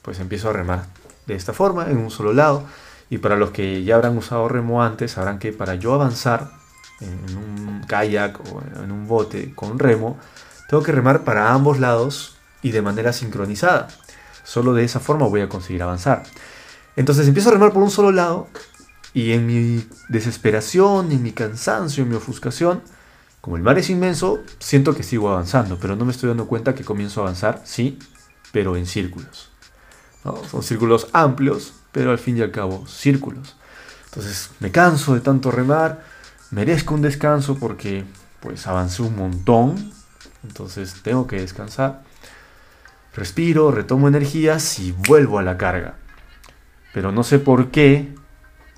pues 0.01 0.19
empiezo 0.19 0.49
a 0.49 0.53
remar 0.53 0.85
de 1.25 1.35
esta 1.35 1.53
forma, 1.53 1.89
en 1.89 1.97
un 1.97 2.11
solo 2.11 2.33
lado. 2.33 2.63
Y 3.09 3.19
para 3.19 3.35
los 3.35 3.51
que 3.51 3.83
ya 3.83 3.95
habrán 3.95 4.17
usado 4.17 4.47
remo 4.47 4.83
antes, 4.83 5.11
sabrán 5.11 5.39
que 5.39 5.51
para 5.51 5.75
yo 5.75 5.93
avanzar 5.93 6.51
en 6.99 7.37
un 7.37 7.83
kayak 7.87 8.39
o 8.39 8.61
en 8.83 8.91
un 8.91 9.07
bote 9.07 9.53
con 9.55 9.79
remo, 9.79 10.17
tengo 10.69 10.83
que 10.83 10.91
remar 10.91 11.23
para 11.23 11.53
ambos 11.53 11.79
lados 11.79 12.37
y 12.61 12.71
de 12.71 12.81
manera 12.81 13.13
sincronizada. 13.13 13.87
Solo 14.43 14.73
de 14.73 14.83
esa 14.83 14.99
forma 14.99 15.27
voy 15.27 15.41
a 15.41 15.49
conseguir 15.49 15.83
avanzar. 15.83 16.23
Entonces 16.95 17.27
empiezo 17.27 17.49
a 17.49 17.53
remar 17.53 17.71
por 17.71 17.83
un 17.83 17.91
solo 17.91 18.11
lado 18.11 18.47
y 19.13 19.33
en 19.33 19.45
mi 19.45 19.87
desesperación, 20.09 21.11
en 21.11 21.23
mi 21.23 21.31
cansancio, 21.31 22.03
en 22.03 22.09
mi 22.09 22.15
ofuscación, 22.15 22.81
como 23.47 23.55
el 23.55 23.63
mar 23.63 23.79
es 23.79 23.89
inmenso, 23.89 24.43
siento 24.59 24.93
que 24.93 25.03
sigo 25.03 25.29
avanzando, 25.29 25.77
pero 25.79 25.95
no 25.95 26.03
me 26.03 26.11
estoy 26.11 26.27
dando 26.27 26.47
cuenta 26.47 26.75
que 26.75 26.83
comienzo 26.83 27.21
a 27.21 27.23
avanzar, 27.23 27.61
sí, 27.63 27.97
pero 28.51 28.75
en 28.75 28.85
círculos. 28.85 29.51
Son 30.51 30.61
círculos 30.61 31.07
amplios, 31.13 31.71
pero 31.93 32.11
al 32.11 32.17
fin 32.17 32.35
y 32.35 32.41
al 32.41 32.51
cabo 32.51 32.85
círculos. 32.87 33.55
Entonces 34.07 34.49
me 34.59 34.69
canso 34.69 35.13
de 35.13 35.21
tanto 35.21 35.49
remar, 35.49 36.03
merezco 36.51 36.93
un 36.93 37.01
descanso 37.01 37.55
porque 37.55 38.03
pues 38.41 38.67
avancé 38.67 39.01
un 39.01 39.15
montón, 39.15 39.93
entonces 40.43 40.95
tengo 41.01 41.25
que 41.25 41.39
descansar. 41.39 42.03
Respiro, 43.15 43.71
retomo 43.71 44.09
energías 44.09 44.77
y 44.79 44.91
vuelvo 44.91 45.39
a 45.39 45.43
la 45.43 45.57
carga. 45.57 45.95
Pero 46.93 47.13
no 47.13 47.23
sé 47.23 47.39
por 47.39 47.71
qué, 47.71 48.13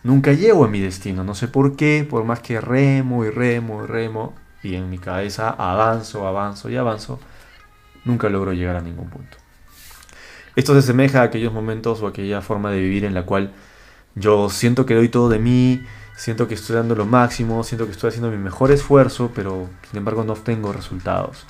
nunca 0.03 0.33
llego 0.33 0.63
a 0.63 0.67
mi 0.67 0.79
destino, 0.79 1.23
no 1.23 1.33
sé 1.33 1.47
por 1.47 1.75
qué, 1.75 2.05
por 2.07 2.23
más 2.23 2.41
que 2.41 2.61
remo 2.61 3.25
y 3.25 3.31
remo 3.31 3.83
y 3.83 3.87
remo, 3.87 4.35
y 4.63 4.75
en 4.75 4.89
mi 4.89 4.97
cabeza 4.97 5.49
avanzo, 5.49 6.27
avanzo 6.27 6.69
y 6.69 6.77
avanzo, 6.77 7.19
nunca 8.05 8.29
logro 8.29 8.53
llegar 8.53 8.75
a 8.75 8.81
ningún 8.81 9.09
punto. 9.09 9.37
Esto 10.55 10.73
se 10.73 10.79
asemeja 10.79 11.21
a 11.21 11.23
aquellos 11.23 11.53
momentos 11.53 12.01
o 12.01 12.07
aquella 12.07 12.41
forma 12.41 12.71
de 12.71 12.79
vivir 12.79 13.05
en 13.05 13.13
la 13.13 13.23
cual 13.23 13.51
yo 14.15 14.49
siento 14.49 14.85
que 14.85 14.95
doy 14.95 15.09
todo 15.09 15.29
de 15.29 15.39
mí, 15.39 15.81
siento 16.17 16.47
que 16.47 16.55
estoy 16.55 16.75
dando 16.75 16.95
lo 16.95 17.05
máximo, 17.05 17.63
siento 17.63 17.85
que 17.85 17.91
estoy 17.91 18.09
haciendo 18.09 18.29
mi 18.29 18.37
mejor 18.37 18.71
esfuerzo, 18.71 19.31
pero 19.33 19.69
sin 19.89 19.99
embargo 19.99 20.23
no 20.23 20.33
obtengo 20.33 20.73
resultados. 20.73 21.45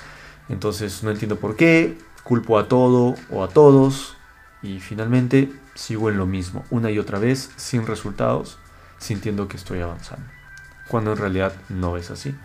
Entonces 0.49 1.03
no 1.03 1.11
entiendo 1.11 1.37
por 1.37 1.55
qué, 1.55 1.97
culpo 2.23 2.59
a 2.59 2.67
todo 2.67 3.15
o 3.31 3.43
a 3.43 3.47
todos 3.47 4.15
y 4.61 4.79
finalmente 4.79 5.51
sigo 5.73 6.09
en 6.09 6.17
lo 6.17 6.25
mismo, 6.25 6.65
una 6.69 6.91
y 6.91 6.99
otra 6.99 7.17
vez, 7.17 7.51
sin 7.55 7.87
resultados, 7.87 8.59
sintiendo 8.99 9.47
que 9.47 9.57
estoy 9.57 9.79
avanzando. 9.79 10.25
Cuando 10.87 11.13
en 11.13 11.17
realidad 11.17 11.53
no 11.69 11.97
es 11.97 12.11
así. 12.11 12.35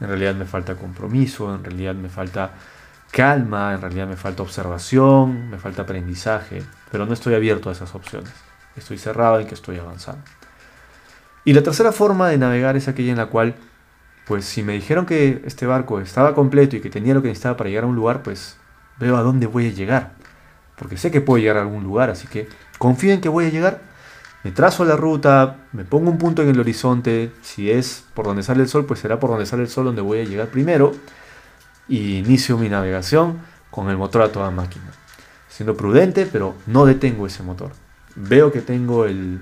En 0.00 0.08
realidad 0.08 0.34
me 0.34 0.46
falta 0.46 0.76
compromiso, 0.76 1.54
en 1.54 1.62
realidad 1.62 1.94
me 1.94 2.08
falta 2.08 2.52
calma, 3.10 3.74
en 3.74 3.80
realidad 3.80 4.06
me 4.06 4.16
falta 4.16 4.42
observación, 4.42 5.50
me 5.50 5.58
falta 5.58 5.82
aprendizaje, 5.82 6.62
pero 6.90 7.06
no 7.06 7.12
estoy 7.12 7.34
abierto 7.34 7.68
a 7.68 7.72
esas 7.72 7.94
opciones. 7.94 8.32
Estoy 8.76 8.98
cerrado 8.98 9.40
en 9.40 9.46
que 9.46 9.54
estoy 9.54 9.78
avanzando. 9.78 10.22
Y 11.44 11.52
la 11.52 11.62
tercera 11.62 11.92
forma 11.92 12.28
de 12.28 12.38
navegar 12.38 12.76
es 12.76 12.88
aquella 12.88 13.10
en 13.10 13.18
la 13.18 13.26
cual, 13.26 13.54
pues 14.26 14.44
si 14.44 14.62
me 14.62 14.74
dijeron 14.74 15.06
que 15.06 15.42
este 15.44 15.66
barco 15.66 16.00
estaba 16.00 16.34
completo 16.34 16.76
y 16.76 16.80
que 16.80 16.90
tenía 16.90 17.14
lo 17.14 17.22
que 17.22 17.28
necesitaba 17.28 17.56
para 17.56 17.68
llegar 17.68 17.84
a 17.84 17.88
un 17.88 17.96
lugar, 17.96 18.22
pues 18.22 18.56
veo 18.98 19.16
a 19.16 19.22
dónde 19.22 19.46
voy 19.46 19.68
a 19.68 19.70
llegar. 19.70 20.12
Porque 20.76 20.96
sé 20.96 21.10
que 21.10 21.20
puedo 21.20 21.38
llegar 21.38 21.56
a 21.56 21.62
algún 21.62 21.82
lugar, 21.82 22.10
así 22.10 22.26
que 22.26 22.48
confío 22.78 23.12
en 23.12 23.20
que 23.20 23.28
voy 23.28 23.46
a 23.46 23.50
llegar. 23.50 23.89
Me 24.42 24.52
trazo 24.52 24.84
la 24.86 24.96
ruta, 24.96 25.58
me 25.72 25.84
pongo 25.84 26.10
un 26.10 26.16
punto 26.16 26.42
en 26.42 26.48
el 26.48 26.60
horizonte. 26.60 27.30
Si 27.42 27.70
es 27.70 28.04
por 28.14 28.26
donde 28.26 28.42
sale 28.42 28.62
el 28.62 28.68
sol, 28.68 28.86
pues 28.86 29.00
será 29.00 29.20
por 29.20 29.30
donde 29.30 29.44
sale 29.44 29.62
el 29.62 29.68
sol 29.68 29.84
donde 29.84 30.00
voy 30.00 30.20
a 30.20 30.24
llegar 30.24 30.48
primero. 30.48 30.92
Y 31.88 32.18
inicio 32.18 32.56
mi 32.56 32.68
navegación 32.68 33.40
con 33.70 33.90
el 33.90 33.98
motor 33.98 34.22
a 34.22 34.32
toda 34.32 34.50
máquina. 34.50 34.86
Siendo 35.48 35.76
prudente, 35.76 36.26
pero 36.26 36.54
no 36.66 36.86
detengo 36.86 37.26
ese 37.26 37.42
motor. 37.42 37.72
Veo 38.16 38.50
que 38.50 38.62
tengo 38.62 39.04
el, 39.04 39.40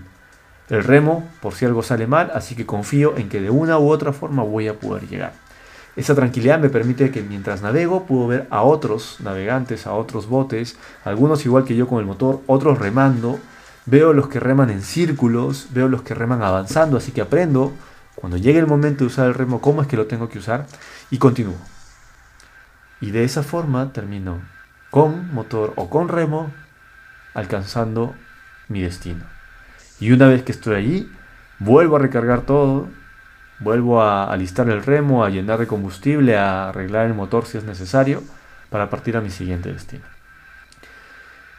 el 0.69 0.85
remo 0.85 1.29
por 1.41 1.55
si 1.55 1.65
algo 1.65 1.83
sale 1.83 2.07
mal, 2.07 2.33
así 2.35 2.57
que 2.57 2.67
confío 2.67 3.17
en 3.17 3.29
que 3.29 3.41
de 3.41 3.51
una 3.51 3.79
u 3.79 3.91
otra 3.91 4.13
forma 4.13 4.43
voy 4.43 4.67
a 4.67 4.75
poder 4.75 5.07
llegar. 5.09 5.33
Esa 5.95 6.15
tranquilidad 6.15 6.59
me 6.59 6.71
permite 6.71 7.11
que 7.11 7.23
mientras 7.23 7.63
navego 7.63 8.05
puedo 8.05 8.27
ver 8.29 8.47
a 8.51 8.63
otros 8.63 9.19
navegantes, 9.21 9.87
a 9.87 9.95
otros 9.95 10.29
botes, 10.29 10.77
algunos 11.05 11.45
igual 11.45 11.65
que 11.65 11.77
yo 11.77 11.89
con 11.89 11.99
el 11.99 12.07
motor, 12.07 12.41
otros 12.47 12.79
remando, 12.79 13.39
veo 13.89 14.13
los 14.13 14.29
que 14.29 14.41
reman 14.41 14.71
en 14.71 14.83
círculos, 14.83 15.69
veo 15.73 15.89
los 15.89 16.03
que 16.03 16.15
reman 16.15 16.43
avanzando, 16.43 16.97
así 16.99 17.13
que 17.13 17.23
aprendo 17.23 17.73
cuando 18.15 18.37
llegue 18.37 18.59
el 18.59 18.67
momento 18.67 19.01
de 19.01 19.07
usar 19.07 19.27
el 19.27 19.35
remo 19.35 19.61
cómo 19.61 19.81
es 19.81 19.89
que 19.89 19.97
lo 19.97 20.07
tengo 20.07 20.29
que 20.29 20.39
usar 20.39 20.67
y 21.11 21.19
continúo. 21.19 21.57
Y 23.01 23.13
de 23.13 23.25
esa 23.25 23.43
forma 23.43 23.93
termino 23.93 24.41
con 24.91 25.33
motor 25.33 25.73
o 25.77 25.89
con 25.89 26.09
remo 26.09 26.51
alcanzando 27.35 28.15
mi 28.69 28.83
destino. 28.83 29.25
Y 30.01 30.13
una 30.13 30.27
vez 30.27 30.43
que 30.43 30.53
estoy 30.53 30.75
allí, 30.75 31.13
vuelvo 31.59 31.97
a 31.97 32.01
recargar 32.01 32.43
todo, 32.43 32.89
vuelvo 33.61 34.03
a 34.03 34.31
alistar 34.31 34.69
el 34.69 34.83
remo, 34.83 35.25
a 35.25 35.31
llenar 35.31 35.59
de 35.61 35.67
combustible, 35.67 36.37
a 36.37 36.69
arreglar 36.69 37.07
el 37.07 37.15
motor 37.15 37.47
si 37.47 37.59
es 37.59 37.65
necesario, 37.65 38.23
para 38.71 38.91
partir 38.91 39.17
a 39.17 39.21
mi 39.21 39.31
siguiente 39.31 39.73
destino. 39.73 40.18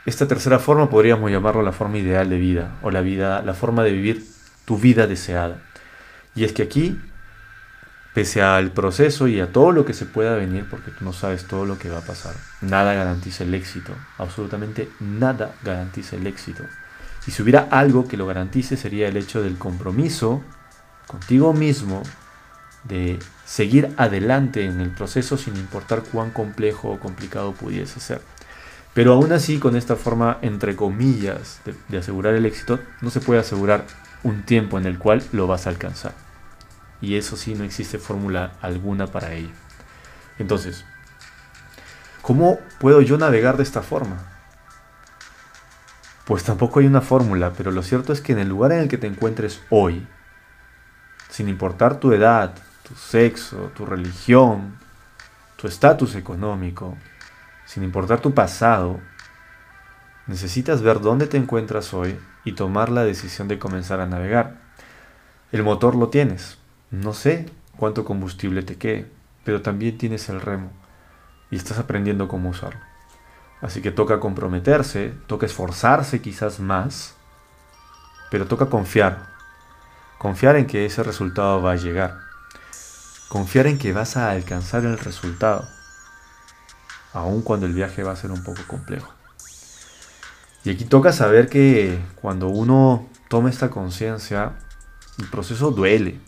Esta 0.10 0.28
tercera 0.28 0.58
forma 0.58 0.90
podríamos 0.90 1.30
llamarlo 1.30 1.62
la 1.62 1.72
forma 1.72 2.00
ideal 2.00 2.32
de 2.32 2.40
vida, 2.40 2.80
o 2.82 2.90
la 2.90 3.02
vida, 3.02 3.44
la 3.44 3.54
forma 3.54 3.84
de 3.84 3.92
vivir 3.92 4.26
tu 4.66 4.76
vida 4.76 5.06
deseada. 5.06 5.62
Y 6.34 6.46
es 6.46 6.52
que 6.52 6.64
aquí, 6.64 7.00
pese 8.16 8.42
al 8.42 8.72
proceso 8.72 9.28
y 9.28 9.40
a 9.40 9.52
todo 9.52 9.72
lo 9.72 9.86
que 9.86 9.94
se 9.94 10.08
pueda 10.08 10.34
venir, 10.36 10.66
porque 10.68 10.90
tú 10.90 11.06
no 11.06 11.14
sabes 11.14 11.46
todo 11.46 11.64
lo 11.68 11.78
que 11.78 11.92
va 11.92 12.00
a 12.00 12.02
pasar, 12.02 12.34
nada 12.62 12.96
garantiza 12.96 13.44
el 13.44 13.54
éxito, 13.54 13.94
absolutamente 14.18 14.90
nada 15.00 15.54
garantiza 15.64 16.16
el 16.16 16.26
éxito. 16.26 16.64
Y 17.28 17.30
si 17.30 17.44
hubiera 17.44 17.68
algo 17.70 18.08
que 18.08 18.18
lo 18.18 18.26
garantice 18.26 18.78
sería 18.78 19.10
el 19.10 19.16
hecho 19.16 19.44
del 19.44 19.60
compromiso 19.60 20.42
contigo 21.06 21.54
mismo 21.54 22.02
de 22.84 23.20
seguir 23.46 23.94
adelante 23.96 24.66
en 24.66 24.82
el 24.82 24.90
proceso 24.90 25.38
sin 25.38 25.56
importar 25.56 26.02
cuán 26.02 26.32
complejo 26.32 26.90
o 26.90 27.00
complicado 27.00 27.54
pudiese 27.54 28.00
ser. 28.00 28.22
Pero 29.00 29.14
aún 29.14 29.32
así, 29.32 29.60
con 29.60 29.78
esta 29.78 29.96
forma, 29.96 30.40
entre 30.42 30.76
comillas, 30.76 31.62
de, 31.88 31.98
asegurar 31.98 32.34
el 32.34 32.46
éxito, 32.46 32.82
no 33.00 33.10
se 33.10 33.22
puede 33.22 33.40
asegurar 33.40 33.86
un 34.24 34.44
tiempo 34.44 34.78
en 34.78 34.86
el 34.86 35.00
cual 35.00 35.24
lo 35.32 35.48
vas 35.48 35.66
a 35.66 35.70
alcanzar. 35.70 36.12
Y 37.00 37.16
eso 37.16 37.38
sí, 37.38 37.56
no 37.56 37.64
existe 37.64 37.98
fórmula 37.98 38.58
alguna 38.62 39.08
para 39.08 39.32
ello. 39.32 39.54
Entonces, 40.38 40.84
¿cómo 42.22 42.60
puedo 42.78 43.00
yo 43.00 43.18
navegar 43.18 43.56
de 43.56 43.64
esta 43.64 43.82
forma? 43.82 44.18
Pues 46.26 46.44
tampoco 46.44 46.82
hay 46.82 46.88
una 46.88 47.00
fórmula, 47.00 47.54
pero 47.56 47.72
lo 47.72 47.84
cierto 47.84 48.12
es 48.12 48.20
que 48.20 48.34
en 48.34 48.40
el 48.40 48.50
lugar 48.50 48.74
en 48.74 48.80
el 48.80 48.90
que 48.90 48.98
te 48.98 49.08
encuentres 49.08 49.62
hoy, 49.70 50.06
sin 51.30 51.48
importar 51.48 52.02
tu 52.02 52.12
edad, 52.12 52.54
tu 52.84 52.96
sexo, 52.96 53.72
tu 53.74 53.86
religión, 53.86 54.78
tu 55.56 55.70
estatus 55.70 56.16
económico, 56.16 56.98
sin 57.70 57.84
importar 57.84 58.20
tu 58.20 58.34
pasado, 58.34 59.00
necesitas 60.26 60.82
ver 60.82 61.02
dónde 61.02 61.28
te 61.28 61.38
encuentras 61.38 61.94
hoy 61.94 62.18
y 62.44 62.54
tomar 62.54 62.90
la 62.90 63.04
decisión 63.04 63.48
de 63.48 63.60
comenzar 63.60 64.00
a 64.00 64.08
navegar. 64.08 64.56
El 65.52 65.62
motor 65.62 65.94
lo 65.94 66.10
tienes. 66.10 66.58
No 66.90 67.14
sé 67.14 67.48
cuánto 67.78 68.06
combustible 68.06 68.64
te 68.64 68.78
quede, 68.78 69.08
pero 69.44 69.62
también 69.62 70.00
tienes 70.00 70.30
el 70.30 70.42
remo 70.42 70.72
y 71.52 71.58
estás 71.58 71.78
aprendiendo 71.78 72.28
cómo 72.28 72.50
usarlo. 72.50 72.80
Así 73.62 73.84
que 73.84 73.92
toca 73.92 74.20
comprometerse, 74.20 75.14
toca 75.28 75.46
esforzarse 75.46 76.24
quizás 76.24 76.60
más, 76.60 77.18
pero 78.32 78.48
toca 78.48 78.66
confiar. 78.66 79.28
Confiar 80.18 80.56
en 80.56 80.66
que 80.66 80.88
ese 80.88 81.04
resultado 81.04 81.62
va 81.62 81.74
a 81.74 81.76
llegar. 81.76 82.18
Confiar 83.28 83.68
en 83.68 83.78
que 83.78 83.94
vas 83.94 84.18
a 84.18 84.32
alcanzar 84.32 84.86
el 84.86 84.98
resultado 84.98 85.68
aun 87.14 87.42
cuando 87.42 87.66
el 87.66 87.74
viaje 87.74 88.04
va 88.04 88.12
a 88.12 88.16
ser 88.16 88.32
un 88.32 88.44
poco 88.44 88.62
complejo. 88.68 89.14
Y 90.64 90.72
aquí 90.72 90.86
toca 90.86 91.14
saber 91.14 91.48
que 91.50 92.00
cuando 92.22 92.50
uno 92.50 93.08
toma 93.30 93.50
esta 93.50 93.70
conciencia, 93.70 94.58
el 95.18 95.28
proceso 95.30 95.72
duele. 95.72 96.20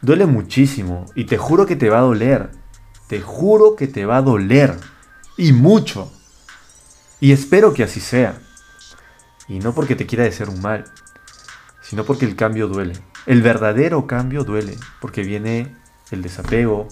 Duele 0.00 0.26
muchísimo 0.26 1.06
y 1.14 1.24
te 1.24 1.38
juro 1.38 1.66
que 1.66 1.76
te 1.76 1.90
va 1.90 1.98
a 1.98 2.02
doler. 2.02 2.50
Te 3.08 3.20
juro 3.20 3.76
que 3.76 3.88
te 3.88 4.06
va 4.06 4.18
a 4.18 4.22
doler. 4.22 4.78
Y 5.36 5.52
mucho. 5.52 6.10
Y 7.20 7.32
espero 7.32 7.72
que 7.74 7.84
así 7.84 8.00
sea. 8.00 8.40
Y 9.48 9.58
no 9.58 9.74
porque 9.74 9.94
te 9.94 10.06
quiera 10.06 10.24
decir 10.24 10.48
un 10.48 10.60
mal, 10.60 10.84
sino 11.82 12.04
porque 12.04 12.24
el 12.24 12.36
cambio 12.36 12.68
duele. 12.68 12.94
El 13.26 13.42
verdadero 13.42 14.06
cambio 14.06 14.44
duele, 14.44 14.76
porque 15.00 15.22
viene 15.22 15.76
el 16.10 16.22
desapego, 16.22 16.88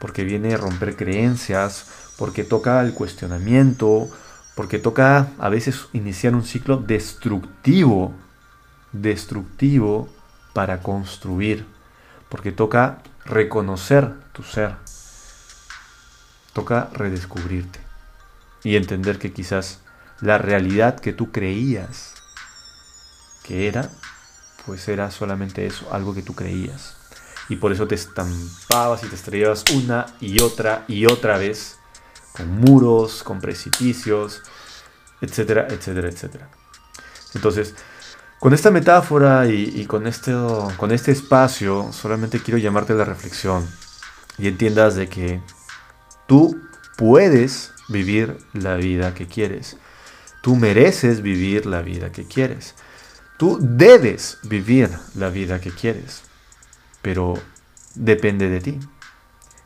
porque 0.00 0.24
viene 0.24 0.56
romper 0.56 0.96
creencias, 0.96 2.07
porque 2.18 2.42
toca 2.42 2.80
el 2.80 2.92
cuestionamiento, 2.92 4.10
porque 4.56 4.80
toca 4.80 5.28
a 5.38 5.48
veces 5.48 5.86
iniciar 5.92 6.34
un 6.34 6.44
ciclo 6.44 6.76
destructivo, 6.76 8.12
destructivo 8.92 10.08
para 10.52 10.82
construir, 10.82 11.64
porque 12.28 12.50
toca 12.50 12.98
reconocer 13.24 14.12
tu 14.32 14.42
ser, 14.42 14.74
toca 16.52 16.90
redescubrirte 16.92 17.78
y 18.64 18.74
entender 18.74 19.20
que 19.20 19.32
quizás 19.32 19.80
la 20.20 20.38
realidad 20.38 20.98
que 20.98 21.12
tú 21.12 21.30
creías 21.30 22.14
que 23.44 23.68
era, 23.68 23.88
pues 24.66 24.88
era 24.88 25.12
solamente 25.12 25.66
eso, 25.66 25.86
algo 25.94 26.14
que 26.14 26.22
tú 26.22 26.34
creías. 26.34 26.96
Y 27.48 27.56
por 27.56 27.72
eso 27.72 27.86
te 27.86 27.94
estampabas 27.94 29.04
y 29.04 29.06
te 29.06 29.14
estrellabas 29.14 29.64
una 29.72 30.06
y 30.20 30.42
otra 30.42 30.84
y 30.86 31.06
otra 31.06 31.38
vez 31.38 31.78
con 32.32 32.60
muros, 32.60 33.22
con 33.22 33.40
precipicios, 33.40 34.42
etcétera, 35.20 35.66
etcétera, 35.70 36.08
etcétera. 36.08 36.48
Entonces, 37.34 37.74
con 38.38 38.54
esta 38.54 38.70
metáfora 38.70 39.46
y, 39.46 39.84
con, 39.86 40.06
este, 40.06 40.32
con 40.76 40.92
este 40.92 41.10
espacio, 41.10 41.92
solamente 41.92 42.40
quiero 42.40 42.58
llamarte 42.58 42.92
a 42.92 42.96
la 42.96 43.04
reflexión 43.04 43.68
y 44.38 44.46
entiendas 44.46 44.94
de 44.94 45.08
que 45.08 45.42
tú 46.26 46.60
puedes 46.96 47.72
vivir 47.88 48.38
la 48.52 48.76
vida 48.76 49.14
que 49.14 49.26
quieres. 49.26 49.76
Tú 50.40 50.54
mereces 50.54 51.20
vivir 51.20 51.66
la 51.66 51.82
vida 51.82 52.12
que 52.12 52.26
quieres. 52.26 52.76
Tú 53.38 53.58
debes 53.60 54.38
vivir 54.44 54.90
la 55.14 55.30
vida 55.30 55.60
que 55.60 55.72
quieres. 55.72 56.22
Pero 57.02 57.34
depende 57.96 58.48
de 58.48 58.60
ti. 58.60 58.78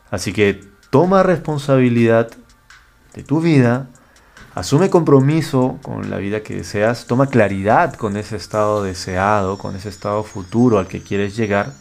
Así 0.09 0.33
que 0.33 0.63
toma 0.89 1.21
responsabilidad 1.21 2.31
de 3.13 3.23
tu 3.23 3.41
vida, 3.41 3.87
asume 4.55 4.89
compromiso 4.89 5.79
con 5.81 6.09
la 6.09 6.17
vida 6.17 6.41
que 6.41 6.55
deseas, 6.55 7.05
toma 7.05 7.27
claridad 7.27 7.93
con 7.93 8.17
ese 8.17 8.35
estado 8.35 8.83
deseado, 8.83 9.57
con 9.57 9.75
ese 9.75 9.89
estado 9.89 10.23
futuro 10.23 10.79
al 10.79 10.87
que 10.87 11.01
quieres 11.01 11.35
llegar. 11.35 11.73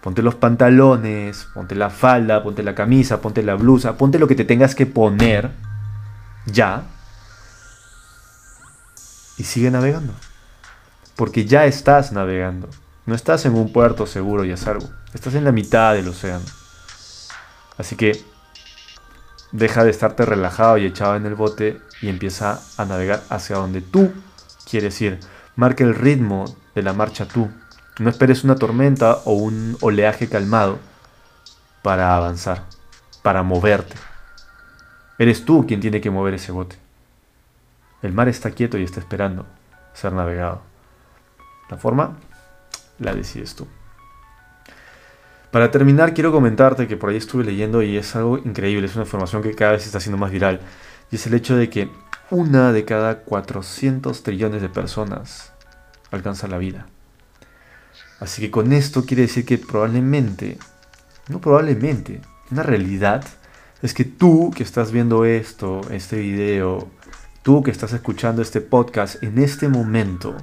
Ponte 0.00 0.22
los 0.22 0.34
pantalones, 0.34 1.46
ponte 1.54 1.74
la 1.74 1.88
falda, 1.88 2.42
ponte 2.42 2.62
la 2.62 2.74
camisa, 2.74 3.20
ponte 3.20 3.42
la 3.42 3.54
blusa, 3.54 3.96
ponte 3.96 4.18
lo 4.18 4.28
que 4.28 4.34
te 4.34 4.44
tengas 4.44 4.74
que 4.74 4.86
poner 4.86 5.50
ya 6.46 6.84
y 9.38 9.44
sigue 9.44 9.70
navegando. 9.70 10.12
Porque 11.16 11.44
ya 11.46 11.64
estás 11.64 12.12
navegando. 12.12 12.68
No 13.06 13.14
estás 13.14 13.44
en 13.46 13.54
un 13.54 13.72
puerto 13.72 14.06
seguro 14.06 14.44
y 14.44 14.52
a 14.52 14.56
salvo. 14.56 14.90
Estás 15.12 15.34
en 15.34 15.44
la 15.44 15.52
mitad 15.52 15.94
del 15.94 16.08
océano. 16.08 16.44
Así 17.78 17.96
que 17.96 18.24
deja 19.54 19.84
de 19.84 19.90
estarte 19.90 20.26
relajado 20.26 20.78
y 20.78 20.84
echado 20.84 21.14
en 21.14 21.26
el 21.26 21.36
bote 21.36 21.80
y 22.02 22.08
empieza 22.08 22.60
a 22.76 22.84
navegar 22.84 23.22
hacia 23.30 23.56
donde 23.56 23.80
tú 23.80 24.12
quieres 24.68 25.00
ir. 25.00 25.20
Marca 25.54 25.84
el 25.84 25.94
ritmo 25.94 26.44
de 26.74 26.82
la 26.82 26.92
marcha 26.92 27.26
tú. 27.26 27.48
No 28.00 28.10
esperes 28.10 28.42
una 28.42 28.56
tormenta 28.56 29.20
o 29.24 29.34
un 29.34 29.78
oleaje 29.80 30.28
calmado 30.28 30.80
para 31.82 32.16
avanzar, 32.16 32.64
para 33.22 33.44
moverte. 33.44 33.94
Eres 35.18 35.44
tú 35.44 35.64
quien 35.68 35.80
tiene 35.80 36.00
que 36.00 36.10
mover 36.10 36.34
ese 36.34 36.50
bote. 36.50 36.76
El 38.02 38.12
mar 38.12 38.28
está 38.28 38.50
quieto 38.50 38.76
y 38.76 38.82
está 38.82 38.98
esperando 38.98 39.46
ser 39.92 40.12
navegado. 40.12 40.62
La 41.70 41.76
forma 41.76 42.16
la 42.98 43.14
decides 43.14 43.54
tú. 43.54 43.68
Para 45.54 45.70
terminar, 45.70 46.14
quiero 46.14 46.32
comentarte 46.32 46.88
que 46.88 46.96
por 46.96 47.10
ahí 47.10 47.16
estuve 47.16 47.44
leyendo 47.44 47.80
y 47.80 47.96
es 47.96 48.16
algo 48.16 48.38
increíble, 48.38 48.88
es 48.88 48.96
una 48.96 49.04
información 49.04 49.40
que 49.40 49.54
cada 49.54 49.70
vez 49.70 49.86
está 49.86 50.00
siendo 50.00 50.18
más 50.18 50.32
viral. 50.32 50.58
Y 51.12 51.14
es 51.14 51.28
el 51.28 51.34
hecho 51.34 51.54
de 51.54 51.70
que 51.70 51.88
una 52.32 52.72
de 52.72 52.84
cada 52.84 53.20
400 53.20 54.24
trillones 54.24 54.62
de 54.62 54.68
personas 54.68 55.52
alcanza 56.10 56.48
la 56.48 56.58
vida. 56.58 56.88
Así 58.18 58.42
que 58.42 58.50
con 58.50 58.72
esto 58.72 59.04
quiere 59.06 59.22
decir 59.22 59.46
que 59.46 59.58
probablemente, 59.58 60.58
no 61.28 61.40
probablemente, 61.40 62.20
una 62.50 62.64
realidad 62.64 63.24
es 63.80 63.94
que 63.94 64.04
tú 64.04 64.50
que 64.56 64.64
estás 64.64 64.90
viendo 64.90 65.24
esto, 65.24 65.82
este 65.92 66.16
video, 66.16 66.90
tú 67.44 67.62
que 67.62 67.70
estás 67.70 67.92
escuchando 67.92 68.42
este 68.42 68.60
podcast 68.60 69.22
en 69.22 69.38
este 69.38 69.68
momento, 69.68 70.36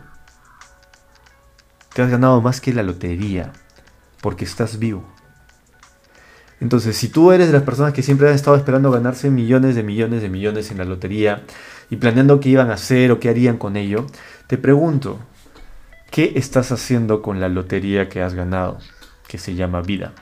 te 1.94 2.02
has 2.02 2.10
ganado 2.10 2.42
más 2.42 2.62
que 2.62 2.72
la 2.72 2.82
lotería 2.82 3.52
porque 4.22 4.46
estás 4.46 4.80
vivo. 4.80 5.04
Entonces, 6.62 6.96
si 6.96 7.10
tú 7.10 7.32
eres 7.32 7.48
de 7.48 7.54
las 7.54 7.64
personas 7.64 7.92
que 7.92 8.04
siempre 8.04 8.30
han 8.30 8.36
estado 8.36 8.56
esperando 8.56 8.92
ganarse 8.92 9.32
millones 9.32 9.76
de 9.76 9.82
millones 9.82 10.22
de 10.22 10.30
millones 10.30 10.70
en 10.70 10.78
la 10.78 10.86
lotería 10.86 11.44
y 11.90 11.96
planeando 11.96 12.40
qué 12.40 12.50
iban 12.50 12.70
a 12.70 12.76
hacer 12.76 13.12
o 13.12 13.20
qué 13.20 13.30
harían 13.30 13.58
con 13.58 13.76
ello, 13.76 14.06
te 14.46 14.60
pregunto, 14.60 15.20
¿qué 16.12 16.34
estás 16.36 16.72
haciendo 16.72 17.24
con 17.24 17.42
la 17.42 17.50
lotería 17.50 18.10
que 18.10 18.22
has 18.22 18.36
ganado, 18.36 18.78
que 19.28 19.40
se 19.40 19.56
llama 19.56 19.82
vida? 19.82 20.14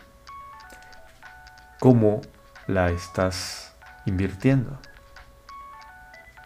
¿Cómo 1.80 2.22
la 2.68 2.90
estás 2.90 3.74
invirtiendo? 4.06 4.80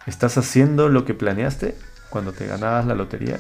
¿Estás 0.08 0.40
haciendo 0.40 0.90
lo 0.90 1.06
que 1.06 1.14
planeaste 1.14 1.78
cuando 2.10 2.34
te 2.34 2.48
ganabas 2.48 2.88
la 2.88 2.96
lotería? 2.96 3.40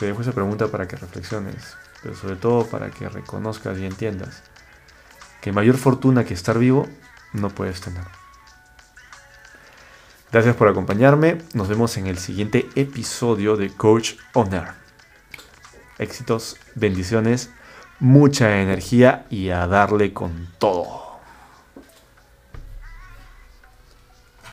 Te 0.00 0.06
dejo 0.06 0.22
esa 0.22 0.32
pregunta 0.32 0.68
para 0.68 0.88
que 0.88 0.96
reflexiones, 0.96 1.76
pero 2.02 2.16
sobre 2.16 2.36
todo 2.36 2.66
para 2.66 2.90
que 2.90 3.06
reconozcas 3.06 3.78
y 3.78 3.84
entiendas 3.84 4.42
que 5.42 5.52
mayor 5.52 5.76
fortuna 5.76 6.24
que 6.24 6.32
estar 6.32 6.58
vivo 6.58 6.88
no 7.34 7.50
puedes 7.50 7.82
tener. 7.82 8.04
Gracias 10.32 10.56
por 10.56 10.68
acompañarme. 10.68 11.42
Nos 11.52 11.68
vemos 11.68 11.98
en 11.98 12.06
el 12.06 12.16
siguiente 12.16 12.66
episodio 12.76 13.58
de 13.58 13.68
Coach 13.76 14.14
Honor. 14.32 14.68
Éxitos, 15.98 16.56
bendiciones, 16.74 17.50
mucha 17.98 18.62
energía 18.62 19.26
y 19.28 19.50
a 19.50 19.66
darle 19.66 20.14
con 20.14 20.48
todo. 20.58 21.09